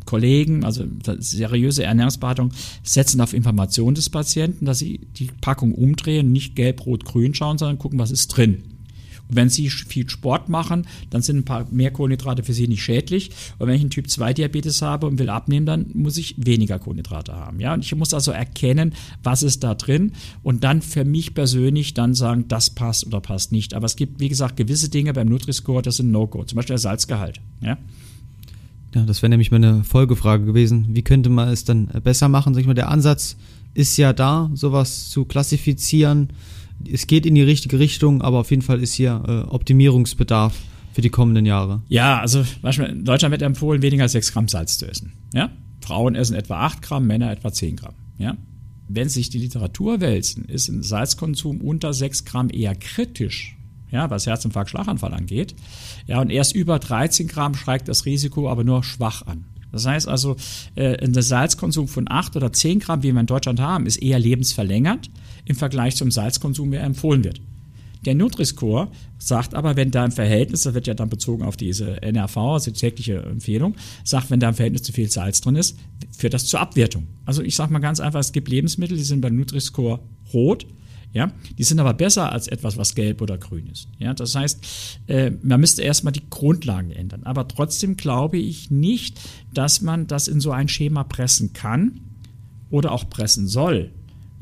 Kollegen, 0.05 0.65
also 0.65 0.85
seriöse 1.19 1.85
Ernährungsberatung, 1.85 2.53
setzen 2.83 3.21
auf 3.21 3.33
Information 3.33 3.95
des 3.95 4.11
Patienten, 4.11 4.67
dass 4.67 4.79
sie 4.79 5.01
die 5.17 5.31
Packung 5.41 5.73
umdrehen, 5.75 6.33
nicht 6.33 6.57
gelb, 6.57 6.85
rot, 6.85 7.05
grün 7.05 7.35
schauen, 7.35 7.59
sondern 7.59 7.79
gucken, 7.79 7.99
was 7.99 8.11
ist 8.11 8.29
drin. 8.29 8.74
Und 9.29 9.37
wenn 9.37 9.49
Sie 9.49 9.69
viel 9.71 10.09
Sport 10.09 10.49
machen, 10.49 10.87
dann 11.11 11.23
sind 11.23 11.39
ein 11.39 11.45
paar 11.45 11.67
mehr 11.71 11.91
Kohlenhydrate 11.91 12.43
für 12.43 12.53
Sie 12.53 12.69
nicht 12.69 12.83
schädlich. 12.83 13.31
Und 13.59 13.69
wenn 13.69 13.75
ich 13.75 13.81
einen 13.81 13.91
Typ 13.91 14.09
2 14.09 14.35
Diabetes 14.35 14.83
habe 14.83 15.07
und 15.07 15.19
will 15.19 15.31
abnehmen, 15.31 15.67
dann 15.67 15.87
muss 15.95 16.17
ich 16.17 16.35
weniger 16.39 16.79
Kohlenhydrate 16.79 17.35
haben. 17.35 17.61
Ja, 17.61 17.75
und 17.75 17.85
ich 17.85 17.95
muss 17.95 18.15
also 18.15 18.31
erkennen, 18.31 18.95
was 19.23 19.43
ist 19.43 19.65
da 19.65 19.75
drin 19.75 20.13
und 20.43 20.65
dann 20.65 20.83
für 20.83 21.05
mich 21.05 21.35
persönlich 21.35 21.95
dann 21.95 22.15
sagen, 22.15 22.47
das 22.49 22.71
passt 22.71 23.07
oder 23.07 23.21
passt 23.21 23.53
nicht. 23.53 23.75
Aber 23.75 23.87
es 23.87 23.97
gibt, 23.97 24.21
wie 24.21 24.29
gesagt, 24.29 24.57
gewisse 24.57 24.89
Dinge 24.89 25.13
beim 25.13 25.29
Nutri-Score, 25.29 25.83
das 25.83 25.97
sind 25.97 26.11
No-Go. 26.11 26.45
Zum 26.45 26.57
Beispiel 26.57 26.75
der 26.75 26.79
Salzgehalt. 26.79 27.41
Ja. 27.61 27.79
Ja, 28.95 29.03
das 29.03 29.23
wäre 29.23 29.31
nämlich 29.31 29.51
meine 29.51 29.83
Folgefrage 29.83 30.45
gewesen. 30.45 30.87
Wie 30.91 31.03
könnte 31.03 31.29
man 31.29 31.49
es 31.49 31.65
dann 31.65 31.87
besser 32.05 32.29
machen? 32.29 32.55
Sag 32.55 32.61
ich 32.61 32.67
mal, 32.67 32.75
der 32.75 32.91
Ansatz 32.91 33.37
ist 33.75 33.97
ja 33.97 34.13
da, 34.13 34.51
sowas 34.55 35.11
zu 35.11 35.25
klassifizieren 35.25 36.29
es 36.91 37.07
geht 37.07 37.27
in 37.27 37.35
die 37.35 37.43
richtige 37.43 37.79
Richtung, 37.79 38.23
aber 38.23 38.39
auf 38.41 38.51
jeden 38.51 38.63
Fall 38.63 38.83
ist 38.83 38.95
hier 38.95 39.23
äh, 39.27 39.51
Optimierungsbedarf 39.51 40.55
für 40.93 41.01
die 41.01 41.11
kommenden 41.11 41.45
Jahre. 41.45 41.83
Ja, 41.89 42.21
also 42.21 42.45
in 42.63 43.05
Deutschland 43.05 43.33
wird 43.33 43.43
empfohlen, 43.43 43.83
weniger 43.83 44.05
als 44.05 44.13
6 44.13 44.33
Gramm 44.33 44.49
Salz 44.49 44.79
zu 44.79 44.87
essen. 44.87 45.13
Ja? 45.33 45.51
Frauen 45.81 46.15
essen 46.15 46.37
etwa 46.37 46.61
8 46.61 46.83
Gramm, 46.83 47.07
Männer 47.07 47.33
etwa 47.33 47.53
10 47.53 47.77
Gramm. 47.77 47.95
Ja? 48.19 48.37
Wenn 48.89 49.09
sich 49.09 49.29
die 49.31 49.39
Literatur 49.39 50.01
wälzen, 50.01 50.45
ist 50.45 50.69
ein 50.69 50.83
Salzkonsum 50.83 51.61
unter 51.61 51.93
6 51.93 52.25
Gramm 52.25 52.49
eher 52.51 52.75
kritisch, 52.75 53.57
ja, 53.91 54.11
was 54.11 54.27
Herzinfarkt, 54.27 54.71
Schlaganfall 54.71 55.15
angeht. 55.15 55.55
Ja, 56.07 56.21
und 56.21 56.31
erst 56.31 56.55
über 56.55 56.79
13 56.79 57.29
Gramm 57.29 57.55
steigt 57.55 57.89
das 57.89 58.07
Risiko 58.07 58.49
aber 58.49 58.63
nur 58.63 58.85
schwach 58.85 59.23
an. 59.27 59.47
Das 59.75 59.87
heißt 59.87 60.09
also, 60.09 60.37
äh, 60.77 60.97
ein 61.05 61.13
Salzkonsum 61.15 61.89
von 61.89 62.07
8 62.09 62.37
oder 62.37 62.53
10 62.53 62.79
Gramm, 62.79 63.03
wie 63.03 63.13
wir 63.13 63.21
in 63.21 63.27
Deutschland 63.27 63.59
haben, 63.61 63.87
ist 63.87 63.97
eher 63.97 64.21
lebensverlängernd 64.21 65.11
im 65.47 65.57
Vergleich 65.57 65.97
zum 65.97 66.13
Salzkonsum, 66.13 66.71
der 66.71 66.85
empfohlen 66.85 67.25
wird. 67.25 67.41
Der 68.05 68.15
Nutri-Score 68.15 68.89
sagt 69.19 69.55
aber, 69.55 69.75
wenn 69.75 69.91
da 69.91 70.05
im 70.05 70.13
Verhältnis, 70.13 70.63
das 70.63 70.75
wird 70.75 70.87
ja 70.87 70.95
dann 70.95 71.09
bezogen 71.09 71.43
auf 71.43 71.57
diese 71.57 72.03
NRV, 72.03 72.37
also 72.37 72.71
die 72.71 72.79
tägliche 72.79 73.17
Empfehlung, 73.23 73.75
sagt, 74.05 74.31
wenn 74.31 74.39
da 74.39 74.51
im 74.51 74.55
Verhältnis 74.55 74.83
zu 74.83 74.93
viel 74.93 75.11
Salz 75.11 75.41
drin 75.41 75.57
ist, 75.57 75.77
führt 76.17 76.35
das 76.35 76.47
zur 76.47 76.61
Abwertung. 76.61 77.09
Also 77.25 77.43
ich 77.43 77.57
sage 77.57 77.73
mal 77.73 77.81
ganz 77.81 77.99
einfach, 77.99 78.21
es 78.21 78.31
gibt 78.31 78.49
Lebensmittel, 78.49 78.97
die 78.97 79.03
sind 79.03 79.23
beim 79.23 79.35
Nutri-Score 79.35 80.01
rot, 80.33 80.67
ja, 81.15 81.31
die 81.57 81.63
sind 81.63 81.79
aber 81.79 81.95
besser 81.95 82.33
als 82.33 82.49
etwas, 82.49 82.77
was 82.77 82.97
gelb 82.97 83.23
oder 83.23 83.39
grün 83.39 83.69
ist. 83.69 83.89
Ja, 83.99 84.13
das 84.13 84.35
heißt, 84.35 84.99
äh, 85.07 85.31
man 85.43 85.61
müsste 85.61 85.83
erstmal 85.83 86.13
die 86.13 86.29
Grundlagen 86.29 86.91
ändern. 86.91 87.23
Aber 87.23 87.47
trotzdem 87.47 87.97
glaube 87.97 88.37
ich 88.37 88.73
nicht, 88.73 89.21
dass 89.53 89.81
man 89.81 90.09
das 90.09 90.27
in 90.27 90.41
so 90.41 90.51
ein 90.51 90.69
Schema 90.69 91.05
pressen 91.05 91.53
kann 91.53 92.01
oder 92.69 92.91
auch 92.91 93.09
pressen 93.09 93.47
soll. 93.47 93.93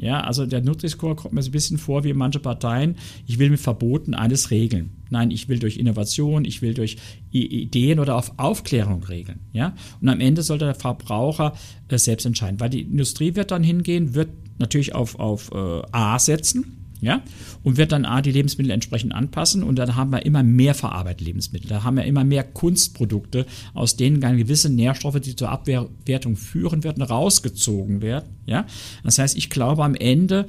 Ja, 0.03 0.21
also 0.23 0.47
der 0.47 0.63
Nutri-Score 0.63 1.15
kommt 1.15 1.33
mir 1.33 1.43
so 1.43 1.51
ein 1.51 1.53
bisschen 1.53 1.79
vor 1.79 2.03
wie 2.03 2.13
manche 2.13 2.41
Parteien. 2.41 2.97
Ich 3.25 3.39
will 3.39 3.51
mit 3.51 3.61
Verboten 3.61 4.15
alles 4.15 4.51
regeln. 4.51 4.91
Nein, 5.11 5.31
ich 5.31 5.49
will 5.49 5.61
durch 5.61 5.77
Innovation, 5.77 6.45
ich 6.45 6.61
will 6.61 6.75
durch 6.75 6.97
Ideen 7.31 8.01
oder 8.01 8.17
auf 8.17 8.33
Aufklärung 8.37 9.05
regeln. 9.05 9.39
Ja, 9.53 9.77
und 10.01 10.09
am 10.09 10.19
Ende 10.19 10.43
sollte 10.43 10.65
der 10.65 10.75
Verbraucher 10.75 11.53
äh, 11.87 11.99
selbst 11.99 12.27
entscheiden, 12.27 12.59
weil 12.59 12.71
die 12.71 12.81
Industrie 12.81 13.37
wird 13.37 13.53
dann 13.53 13.63
hingehen, 13.63 14.17
wird 14.17 14.31
natürlich 14.59 14.93
auf, 14.93 15.21
auf 15.21 15.53
äh, 15.53 15.83
A 15.93 16.19
setzen, 16.19 16.82
ja, 17.03 17.21
und 17.65 17.77
wird 17.77 17.91
dann 17.91 18.05
A 18.05 18.23
die 18.23 18.31
Lebensmittel 18.31 18.71
entsprechend 18.71 19.13
anpassen 19.13 19.65
und 19.65 19.77
dann 19.77 19.97
haben 19.97 20.13
wir 20.13 20.25
immer 20.25 20.45
mehr 20.45 20.73
verarbeitete 20.73 21.25
Lebensmittel. 21.25 21.69
Da 21.69 21.83
haben 21.83 21.97
wir 21.97 22.05
immer 22.05 22.23
mehr 22.23 22.45
Kunstprodukte, 22.45 23.45
aus 23.75 23.97
denen 23.97 24.21
dann 24.21 24.39
gewisse 24.39 24.71
Nährstoffe, 24.71 25.19
die 25.21 25.35
zur 25.35 25.51
Abwertung 25.51 26.37
führen 26.37 26.85
werden, 26.85 27.03
rausgezogen 27.03 28.03
werden. 28.03 28.37
Ja, 28.47 28.67
das 29.03 29.19
heißt, 29.19 29.37
ich 29.37 29.51
glaube 29.51 29.85
am 29.85 29.97
Ende, 29.97 30.47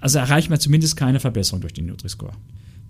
also 0.00 0.18
erreichen 0.18 0.50
wir 0.50 0.58
zumindest 0.58 0.96
keine 0.96 1.20
Verbesserung 1.20 1.60
durch 1.60 1.74
den 1.74 1.84
Nutri-Score. 1.86 2.32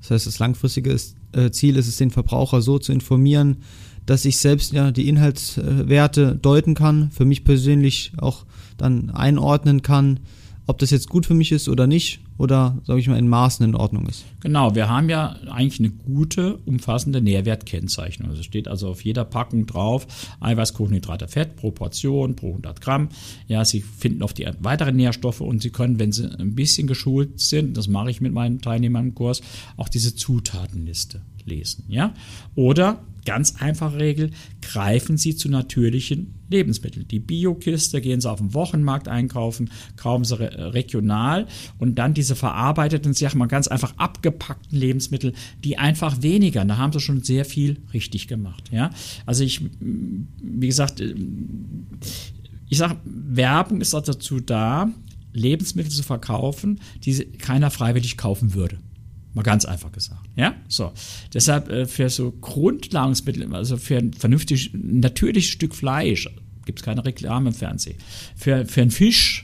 Das 0.01 0.13
heißt, 0.13 0.27
das 0.29 0.39
langfristige 0.39 0.97
äh, 1.33 1.51
Ziel 1.51 1.77
ist 1.77 1.89
es, 1.89 1.97
den 1.97 2.13
Verbraucher 2.13 2.63
so 2.63 2.79
zu 2.79 2.93
informieren, 2.93 3.57
dass 4.07 4.25
ich 4.25 4.39
selbst 4.39 4.73
ja 4.73 4.93
die 4.93 5.09
Inhaltswerte 5.09 6.37
deuten 6.37 6.75
kann, 6.75 7.11
für 7.11 7.25
mich 7.25 7.43
persönlich 7.43 8.13
auch 8.19 8.47
dann 8.77 9.11
einordnen 9.11 9.83
kann, 9.83 10.21
ob 10.67 10.79
das 10.79 10.91
jetzt 10.91 11.09
gut 11.09 11.27
für 11.27 11.35
mich 11.35 11.53
ist 11.53 11.69
oder 11.69 11.87
nicht 11.87 12.21
oder, 12.39 12.79
sage 12.85 13.01
ich 13.01 13.09
mal, 13.09 13.19
in 13.19 13.29
Maßen 13.29 13.65
in 13.65 13.75
Ordnung 13.75 14.07
ist. 14.07 14.25
Genau, 14.41 14.75
wir 14.75 14.89
haben 14.89 15.09
ja 15.09 15.37
eigentlich 15.51 15.79
eine 15.79 15.91
gute, 15.91 16.57
umfassende 16.65 17.21
Nährwertkennzeichnung. 17.21 18.31
Es 18.31 18.45
steht 18.45 18.67
also 18.67 18.89
auf 18.89 19.05
jeder 19.05 19.25
Packung 19.25 19.67
drauf, 19.67 20.07
Eiweiß, 20.41 20.75
Kohlenhydrate, 20.75 21.29
Fett 21.29 21.57
pro 21.57 21.71
Portion, 21.71 22.35
pro 22.35 22.49
100 22.49 22.81
Gramm. 22.81 23.09
Ja, 23.47 23.65
Sie 23.65 23.81
finden 23.81 24.23
auf 24.23 24.33
die 24.33 24.49
weiteren 24.61 24.97
Nährstoffe 24.97 25.41
und 25.41 25.63
Sie 25.63 25.71
können, 25.71 25.99
wenn 25.99 26.13
Sie 26.13 26.25
ein 26.25 26.55
bisschen 26.55 26.87
geschult 26.87 27.41
sind, 27.41 27.77
das 27.77 27.89
mache 27.89 28.11
ich 28.11 28.21
mit 28.21 28.33
meinen 28.33 28.61
Teilnehmern 28.61 29.09
im 29.09 29.15
Kurs, 29.15 29.43
auch 29.77 29.89
diese 29.89 30.15
Zutatenliste 30.15 31.21
lesen. 31.45 31.85
Ja? 31.89 32.15
Oder 32.55 33.05
Ganz 33.25 33.57
einfache 33.57 33.99
Regel, 33.99 34.31
greifen 34.61 35.17
Sie 35.17 35.35
zu 35.35 35.49
natürlichen 35.49 36.35
Lebensmitteln. 36.51 37.09
Die 37.09 37.21
Biokiste, 37.21 38.01
gehen 38.01 38.21
Sie 38.21 38.31
auf 38.31 38.39
den 38.39 38.55
Wochenmarkt 38.55 39.09
einkaufen, 39.09 39.71
kaufen 39.97 40.25
Sie 40.25 40.39
re 40.39 40.75
regional 40.75 41.47
und 41.79 41.97
dann 41.97 42.15
diese 42.15 42.37
verarbeiteten, 42.37 43.15
sag 43.15 43.35
mal 43.35 43.47
ganz 43.47 43.69
einfach 43.69 43.95
abgepackten 43.97 44.79
Lebensmittel, 44.79 45.33
die 45.65 45.79
einfach 45.79 46.23
weniger. 46.23 46.65
Da 46.65 46.77
haben 46.77 46.93
Sie 46.93 47.01
schon 47.01 47.23
sehr 47.23 47.45
viel 47.45 47.79
richtig 47.93 48.29
gemacht. 48.29 48.71
Ja? 48.71 48.91
Also 49.27 49.43
ich, 49.45 49.63
wie 49.81 50.67
gesagt, 50.67 51.03
ich 52.69 52.79
sage, 52.79 52.97
Werbung 53.05 53.81
ist 53.81 53.95
dazu 53.95 54.41
da, 54.41 54.91
Lebensmittel 55.33 55.91
zu 55.91 56.03
verkaufen, 56.03 56.81
die 57.05 57.15
keiner 57.25 57.71
freiwillig 57.71 58.17
kaufen 58.17 58.55
würde. 58.55 58.79
Mal 59.35 59.43
ganz 59.43 59.65
einfach 59.65 59.91
gesagt. 59.91 60.21
Ja, 60.37 60.55
so. 60.69 60.93
Deshalb 61.33 61.69
äh, 61.69 61.87
für 61.87 62.09
so 62.09 62.31
Grundnahrungsmittel, 62.31 63.53
also 63.55 63.77
für 63.77 63.99
ein 63.99 64.13
vernünftig, 64.13 64.71
natürliches 64.73 65.51
Stück 65.51 65.75
Fleisch, 65.75 66.29
gibt 66.65 66.79
es 66.79 66.85
keine 66.85 67.05
Reklame 67.05 67.49
im 67.51 67.55
Fernsehen. 67.55 67.97
Für, 68.37 68.65
für 68.65 68.83
einen 68.83 68.91
Fisch 68.91 69.44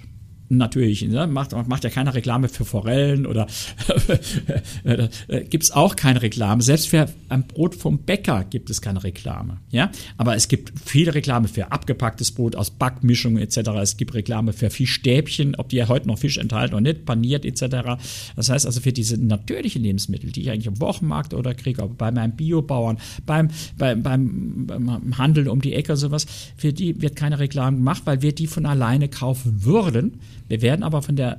natürlich, 0.51 1.03
ne? 1.03 1.27
macht, 1.27 1.53
macht 1.69 1.85
ja 1.85 1.91
keine 1.91 2.13
Reklame 2.13 2.49
für 2.49 2.65
Forellen 2.65 3.25
oder 3.25 3.47
äh, 4.85 5.09
gibt 5.45 5.63
es 5.63 5.71
auch 5.71 5.97
keine 5.97 6.23
Reklame. 6.23 6.63
Selbst 6.63 6.89
für 6.89 7.09
ein 7.29 7.47
Brot 7.47 7.77
vom 7.77 7.99
Bäcker 7.99 8.45
gibt 8.45 8.69
es 8.69 8.83
keine 8.83 9.05
Reklame. 9.05 9.59
Ja? 9.71 9.91
Aber 10.17 10.35
es 10.35 10.49
gibt 10.49 10.73
viele 10.85 11.15
Reklame 11.15 11.47
für 11.47 11.71
abgepacktes 11.71 12.33
Brot 12.33 12.57
aus 12.57 12.71
Backmischungen 12.71 13.41
etc. 13.41 13.59
Es 13.81 13.97
gibt 13.97 14.13
Reklame 14.15 14.53
für 14.53 14.71
Fischstäbchen, 14.71 15.55
ob 15.55 15.69
die 15.69 15.77
ja 15.77 15.89
heute 15.89 16.09
noch 16.09 16.19
Fisch 16.19 16.37
enthalten 16.37 16.75
oder 16.75 16.83
nicht, 16.83 17.05
paniert 17.05 17.45
etc. 17.45 18.01
Das 18.35 18.51
heißt 18.51 18.67
also 18.67 18.81
für 18.81 18.93
diese 18.93 19.17
natürlichen 19.19 19.83
Lebensmittel, 19.83 20.33
die 20.33 20.43
ich 20.43 20.51
eigentlich 20.51 20.67
im 20.67 20.81
Wochenmarkt 20.81 21.33
oder 21.33 21.55
kriege, 21.55 21.87
bei 21.87 22.11
meinem 22.11 22.35
Biobauern, 22.35 22.99
beim, 23.25 23.49
beim, 23.79 24.03
beim, 24.03 24.67
beim 24.67 25.19
Handel 25.19 25.49
um 25.49 25.61
die 25.61 25.75
Ecke 25.75 25.97
sowas, 25.97 26.27
für 26.57 26.73
die 26.73 27.01
wird 27.01 27.15
keine 27.15 27.39
Reklame 27.39 27.77
gemacht, 27.77 28.03
weil 28.05 28.21
wir 28.23 28.35
die 28.35 28.49
von 28.49 28.67
alleine 28.67 29.09
kaufen 29.09 29.65
würden 29.65 30.19
wir 30.51 30.63
werden 30.63 30.83
aber 30.83 31.01
von 31.01 31.17
der 31.17 31.39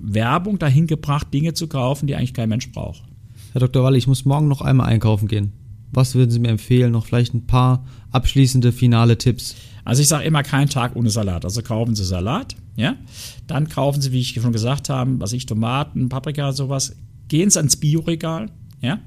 Werbung 0.00 0.58
dahin 0.58 0.86
gebracht, 0.86 1.32
Dinge 1.32 1.52
zu 1.52 1.68
kaufen, 1.68 2.06
die 2.06 2.16
eigentlich 2.16 2.32
kein 2.32 2.48
Mensch 2.48 2.72
braucht. 2.72 3.02
Herr 3.52 3.60
Dr. 3.60 3.84
Walle, 3.84 3.98
ich 3.98 4.06
muss 4.06 4.24
morgen 4.24 4.48
noch 4.48 4.62
einmal 4.62 4.88
einkaufen 4.88 5.28
gehen. 5.28 5.52
Was 5.92 6.14
würden 6.14 6.30
Sie 6.30 6.38
mir 6.38 6.48
empfehlen? 6.48 6.92
Noch 6.92 7.06
vielleicht 7.06 7.34
ein 7.34 7.46
paar 7.46 7.84
abschließende 8.10 8.72
finale 8.72 9.18
Tipps. 9.18 9.54
Also 9.84 10.00
ich 10.02 10.08
sage 10.08 10.24
immer 10.24 10.42
keinen 10.42 10.68
Tag 10.68 10.96
ohne 10.96 11.10
Salat. 11.10 11.44
Also 11.44 11.62
kaufen 11.62 11.94
Sie 11.94 12.04
Salat, 12.04 12.56
ja. 12.76 12.96
Dann 13.46 13.68
kaufen 13.68 14.00
Sie, 14.00 14.12
wie 14.12 14.20
ich 14.20 14.34
schon 14.34 14.52
gesagt 14.52 14.88
habe, 14.88 15.20
was 15.20 15.32
ich 15.32 15.46
Tomaten, 15.46 16.08
Paprika, 16.08 16.52
sowas. 16.52 16.96
Gehen 17.28 17.50
Sie 17.50 17.58
ans 17.58 17.76
Bioregal, 17.76 18.50
ja. 18.80 19.00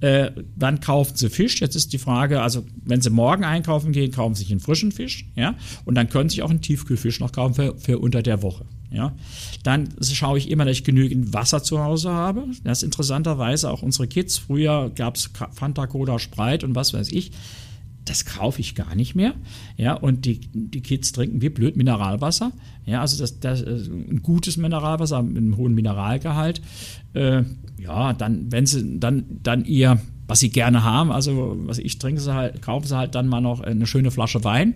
Äh, 0.00 0.30
dann 0.56 0.80
kaufen 0.80 1.16
Sie 1.16 1.28
Fisch. 1.30 1.60
Jetzt 1.60 1.76
ist 1.76 1.92
die 1.92 1.98
Frage, 1.98 2.42
also 2.42 2.64
wenn 2.84 3.00
Sie 3.00 3.10
morgen 3.10 3.44
einkaufen 3.44 3.92
gehen, 3.92 4.12
kaufen 4.12 4.34
Sie 4.34 4.44
sich 4.44 4.50
einen 4.50 4.60
frischen 4.60 4.92
Fisch, 4.92 5.26
ja. 5.34 5.54
Und 5.84 5.94
dann 5.94 6.08
können 6.08 6.28
Sie 6.28 6.36
sich 6.36 6.42
auch 6.42 6.50
einen 6.50 6.62
Tiefkühlfisch 6.62 7.20
noch 7.20 7.32
kaufen 7.32 7.54
für, 7.54 7.76
für 7.76 7.98
unter 7.98 8.22
der 8.22 8.42
Woche. 8.42 8.64
Ja, 8.92 9.12
dann 9.62 9.88
schaue 10.02 10.38
ich 10.38 10.50
immer, 10.50 10.64
dass 10.64 10.72
ich 10.72 10.84
genügend 10.84 11.32
Wasser 11.32 11.62
zu 11.62 11.78
Hause 11.78 12.10
habe. 12.10 12.46
Das 12.64 12.78
ist 12.78 12.82
interessanterweise 12.84 13.70
auch 13.70 13.82
unsere 13.82 14.08
Kids. 14.08 14.38
Früher 14.38 14.90
gab 14.94 15.14
es 15.14 15.30
Fanta, 15.52 15.86
Cola, 15.86 16.18
Spreit 16.18 16.64
und 16.64 16.74
was 16.74 16.92
weiß 16.92 17.12
ich 17.12 17.30
das 18.10 18.24
kaufe 18.24 18.60
ich 18.60 18.74
gar 18.74 18.96
nicht 18.96 19.14
mehr. 19.14 19.34
Ja, 19.76 19.94
und 19.94 20.24
die, 20.24 20.40
die 20.52 20.80
Kids 20.80 21.12
trinken 21.12 21.40
wie 21.42 21.48
blöd 21.48 21.76
Mineralwasser. 21.76 22.50
Ja, 22.84 23.02
also 23.02 23.16
das, 23.18 23.38
das 23.38 23.62
ein 23.62 24.20
gutes 24.20 24.56
Mineralwasser 24.56 25.22
mit 25.22 25.36
einem 25.36 25.56
hohen 25.56 25.74
Mineralgehalt. 25.74 26.60
Äh, 27.14 27.44
ja, 27.78 28.12
dann, 28.12 28.50
wenn 28.50 28.66
sie 28.66 28.98
dann, 28.98 29.24
dann 29.44 29.64
ihr, 29.64 30.00
was 30.26 30.40
sie 30.40 30.50
gerne 30.50 30.82
haben, 30.82 31.12
also 31.12 31.56
was 31.66 31.78
ich 31.78 31.98
trinke, 31.98 32.20
sie 32.20 32.34
halt, 32.34 32.60
kaufen 32.62 32.88
sie 32.88 32.96
halt 32.96 33.14
dann 33.14 33.28
mal 33.28 33.40
noch 33.40 33.60
eine 33.60 33.86
schöne 33.86 34.10
Flasche 34.10 34.42
Wein 34.42 34.74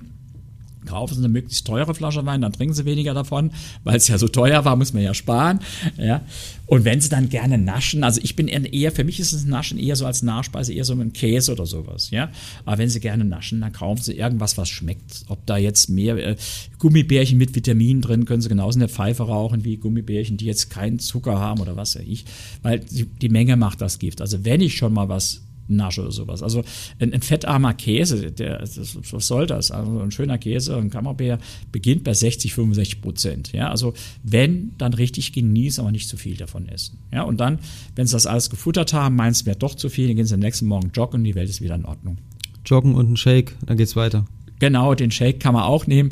kaufen 0.84 1.14
Sie 1.14 1.20
eine 1.20 1.28
möglichst 1.28 1.66
teure 1.66 1.94
Flasche 1.94 2.24
Wein, 2.26 2.40
dann 2.40 2.52
trinken 2.52 2.74
Sie 2.74 2.84
weniger 2.84 3.14
davon, 3.14 3.50
weil 3.82 3.96
es 3.96 4.08
ja 4.08 4.18
so 4.18 4.28
teuer 4.28 4.64
war, 4.64 4.76
muss 4.76 4.92
man 4.92 5.02
ja 5.02 5.14
sparen. 5.14 5.60
Ja. 5.96 6.22
Und 6.66 6.84
wenn 6.84 7.00
Sie 7.00 7.08
dann 7.08 7.28
gerne 7.28 7.58
naschen, 7.58 8.04
also 8.04 8.20
ich 8.22 8.36
bin 8.36 8.48
eher, 8.48 8.90
für 8.90 9.04
mich 9.04 9.20
ist 9.20 9.32
das 9.32 9.44
Naschen 9.44 9.78
eher 9.78 9.96
so 9.96 10.06
als 10.06 10.22
Nachspeise, 10.22 10.72
eher 10.72 10.84
so 10.84 10.96
mit 10.96 11.12
Käse 11.14 11.52
oder 11.52 11.66
sowas. 11.66 12.10
Ja. 12.10 12.30
Aber 12.64 12.78
wenn 12.78 12.88
Sie 12.88 13.00
gerne 13.00 13.24
naschen, 13.24 13.60
dann 13.60 13.72
kaufen 13.72 14.02
Sie 14.02 14.14
irgendwas, 14.14 14.56
was 14.56 14.68
schmeckt. 14.68 15.24
Ob 15.28 15.44
da 15.46 15.56
jetzt 15.56 15.90
mehr 15.90 16.16
äh, 16.16 16.36
Gummibärchen 16.78 17.38
mit 17.38 17.54
Vitaminen 17.54 18.00
drin, 18.00 18.24
können 18.24 18.40
Sie 18.40 18.48
genauso 18.48 18.78
eine 18.78 18.88
Pfeife 18.88 19.24
rauchen 19.24 19.64
wie 19.64 19.76
Gummibärchen, 19.76 20.36
die 20.36 20.46
jetzt 20.46 20.70
keinen 20.70 20.98
Zucker 20.98 21.38
haben 21.38 21.60
oder 21.60 21.76
was 21.76 21.96
weiß 21.96 22.04
ich. 22.06 22.24
Weil 22.62 22.80
die 22.80 23.28
Menge 23.28 23.56
macht 23.56 23.80
das 23.80 23.98
Gift. 23.98 24.20
Also 24.20 24.44
wenn 24.44 24.60
ich 24.60 24.76
schon 24.76 24.92
mal 24.92 25.08
was 25.08 25.42
Nasche 25.68 26.02
oder 26.02 26.12
sowas. 26.12 26.42
Also 26.42 26.62
ein, 26.98 27.12
ein 27.12 27.22
fettarmer 27.22 27.74
Käse, 27.74 28.30
der, 28.32 28.58
das, 28.58 28.96
was 29.12 29.26
soll 29.26 29.46
das? 29.46 29.70
Also 29.70 30.00
ein 30.00 30.10
schöner 30.10 30.38
Käse, 30.38 30.76
ein 30.76 30.90
Camembert 30.90 31.40
beginnt 31.72 32.04
bei 32.04 32.14
60, 32.14 32.54
65 32.54 33.02
Prozent. 33.02 33.52
Ja, 33.52 33.70
also 33.70 33.94
wenn, 34.22 34.72
dann 34.78 34.94
richtig 34.94 35.32
genießen, 35.32 35.82
aber 35.82 35.92
nicht 35.92 36.08
zu 36.08 36.16
viel 36.16 36.36
davon 36.36 36.68
essen. 36.68 36.98
Ja, 37.12 37.22
und 37.22 37.38
dann, 37.38 37.58
wenn 37.96 38.06
sie 38.06 38.12
das 38.12 38.26
alles 38.26 38.50
gefuttert 38.50 38.92
haben, 38.92 39.16
meinen 39.16 39.32
es 39.32 39.46
wäre 39.46 39.56
doch 39.56 39.74
zu 39.74 39.88
viel, 39.88 40.08
dann 40.08 40.16
gehen 40.16 40.26
sie 40.26 40.34
am 40.34 40.40
nächsten 40.40 40.66
Morgen 40.66 40.90
joggen 40.94 41.20
und 41.20 41.24
die 41.24 41.34
Welt 41.34 41.48
ist 41.48 41.60
wieder 41.60 41.74
in 41.74 41.84
Ordnung. 41.84 42.18
Joggen 42.66 42.94
und 42.94 43.12
ein 43.12 43.16
Shake, 43.16 43.54
dann 43.66 43.76
geht's 43.76 43.96
weiter. 43.96 44.24
Genau, 44.58 44.94
den 44.94 45.10
Shake 45.10 45.40
kann 45.40 45.54
man 45.54 45.64
auch 45.64 45.86
nehmen 45.86 46.10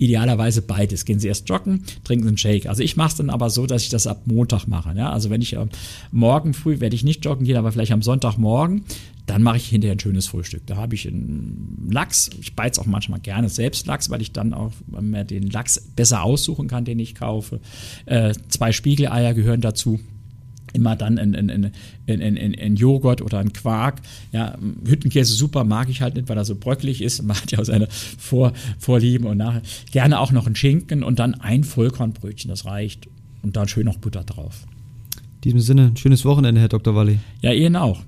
idealerweise 0.00 0.62
beides. 0.62 1.04
Gehen 1.04 1.20
Sie 1.20 1.28
erst 1.28 1.48
joggen, 1.48 1.84
trinken 2.04 2.24
Sie 2.24 2.28
einen 2.28 2.38
Shake. 2.38 2.66
Also 2.66 2.82
ich 2.82 2.96
mache 2.96 3.10
es 3.10 3.14
dann 3.16 3.30
aber 3.30 3.50
so, 3.50 3.66
dass 3.66 3.82
ich 3.82 3.90
das 3.90 4.06
ab 4.06 4.22
Montag 4.24 4.66
mache. 4.66 4.94
Ja? 4.96 5.12
Also 5.12 5.30
wenn 5.30 5.42
ich 5.42 5.52
äh, 5.52 5.66
morgen 6.10 6.54
früh 6.54 6.80
werde 6.80 6.96
ich 6.96 7.04
nicht 7.04 7.24
joggen 7.24 7.44
gehen, 7.44 7.56
aber 7.56 7.70
vielleicht 7.70 7.92
am 7.92 8.02
Sonntagmorgen, 8.02 8.84
dann 9.26 9.42
mache 9.42 9.58
ich 9.58 9.68
hinterher 9.68 9.94
ein 9.94 10.00
schönes 10.00 10.26
Frühstück. 10.26 10.66
Da 10.66 10.76
habe 10.76 10.94
ich 10.94 11.06
einen 11.06 11.88
Lachs. 11.92 12.30
Ich 12.40 12.56
beiz 12.56 12.78
auch 12.78 12.86
manchmal 12.86 13.20
gerne 13.20 13.48
selbst 13.48 13.86
Lachs, 13.86 14.10
weil 14.10 14.22
ich 14.22 14.32
dann 14.32 14.54
auch 14.54 14.72
den 14.88 15.50
Lachs 15.50 15.80
besser 15.94 16.24
aussuchen 16.24 16.66
kann, 16.66 16.84
den 16.84 16.98
ich 16.98 17.14
kaufe. 17.14 17.60
Äh, 18.06 18.34
zwei 18.48 18.72
Spiegeleier 18.72 19.34
gehören 19.34 19.60
dazu 19.60 20.00
immer 20.72 20.96
dann 20.96 21.18
ein, 21.18 21.34
ein, 21.34 21.50
ein, 21.50 21.72
ein, 22.06 22.22
ein, 22.22 22.54
ein 22.58 22.76
Joghurt 22.76 23.22
oder 23.22 23.38
ein 23.38 23.52
Quark. 23.52 24.00
Ja, 24.32 24.56
Hüttenkäse 24.86 25.34
super, 25.34 25.64
mag 25.64 25.88
ich 25.88 26.02
halt 26.02 26.14
nicht, 26.14 26.28
weil 26.28 26.36
er 26.36 26.44
so 26.44 26.54
bröckelig 26.54 27.02
ist. 27.02 27.22
Man 27.24 27.36
hat 27.36 27.50
ja 27.52 27.58
auch 27.58 27.64
seine 27.64 27.88
Vor 27.88 28.52
Vorlieben 28.78 29.26
und 29.26 29.38
nachher 29.38 29.62
gerne 29.90 30.20
auch 30.20 30.32
noch 30.32 30.46
ein 30.46 30.56
Schinken 30.56 31.02
und 31.02 31.18
dann 31.18 31.34
ein 31.34 31.64
Vollkornbrötchen, 31.64 32.48
das 32.48 32.64
reicht. 32.64 33.08
Und 33.42 33.56
dann 33.56 33.68
schön 33.68 33.86
noch 33.86 33.96
Butter 33.96 34.22
drauf. 34.22 34.66
In 35.36 35.40
diesem 35.44 35.60
Sinne, 35.60 35.86
ein 35.86 35.96
schönes 35.96 36.24
Wochenende, 36.26 36.60
Herr 36.60 36.68
Dr. 36.68 36.94
Walli. 36.94 37.18
Ja, 37.40 37.52
Ihnen 37.52 37.76
auch. 37.76 38.02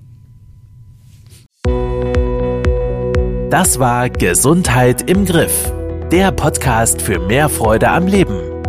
Das 3.49 3.79
war 3.79 4.09
Gesundheit 4.09 5.09
im 5.09 5.25
Griff. 5.25 5.71
Der 6.11 6.31
Podcast 6.31 7.01
für 7.01 7.19
mehr 7.19 7.49
Freude 7.49 7.89
am 7.89 8.07
Leben. 8.07 8.52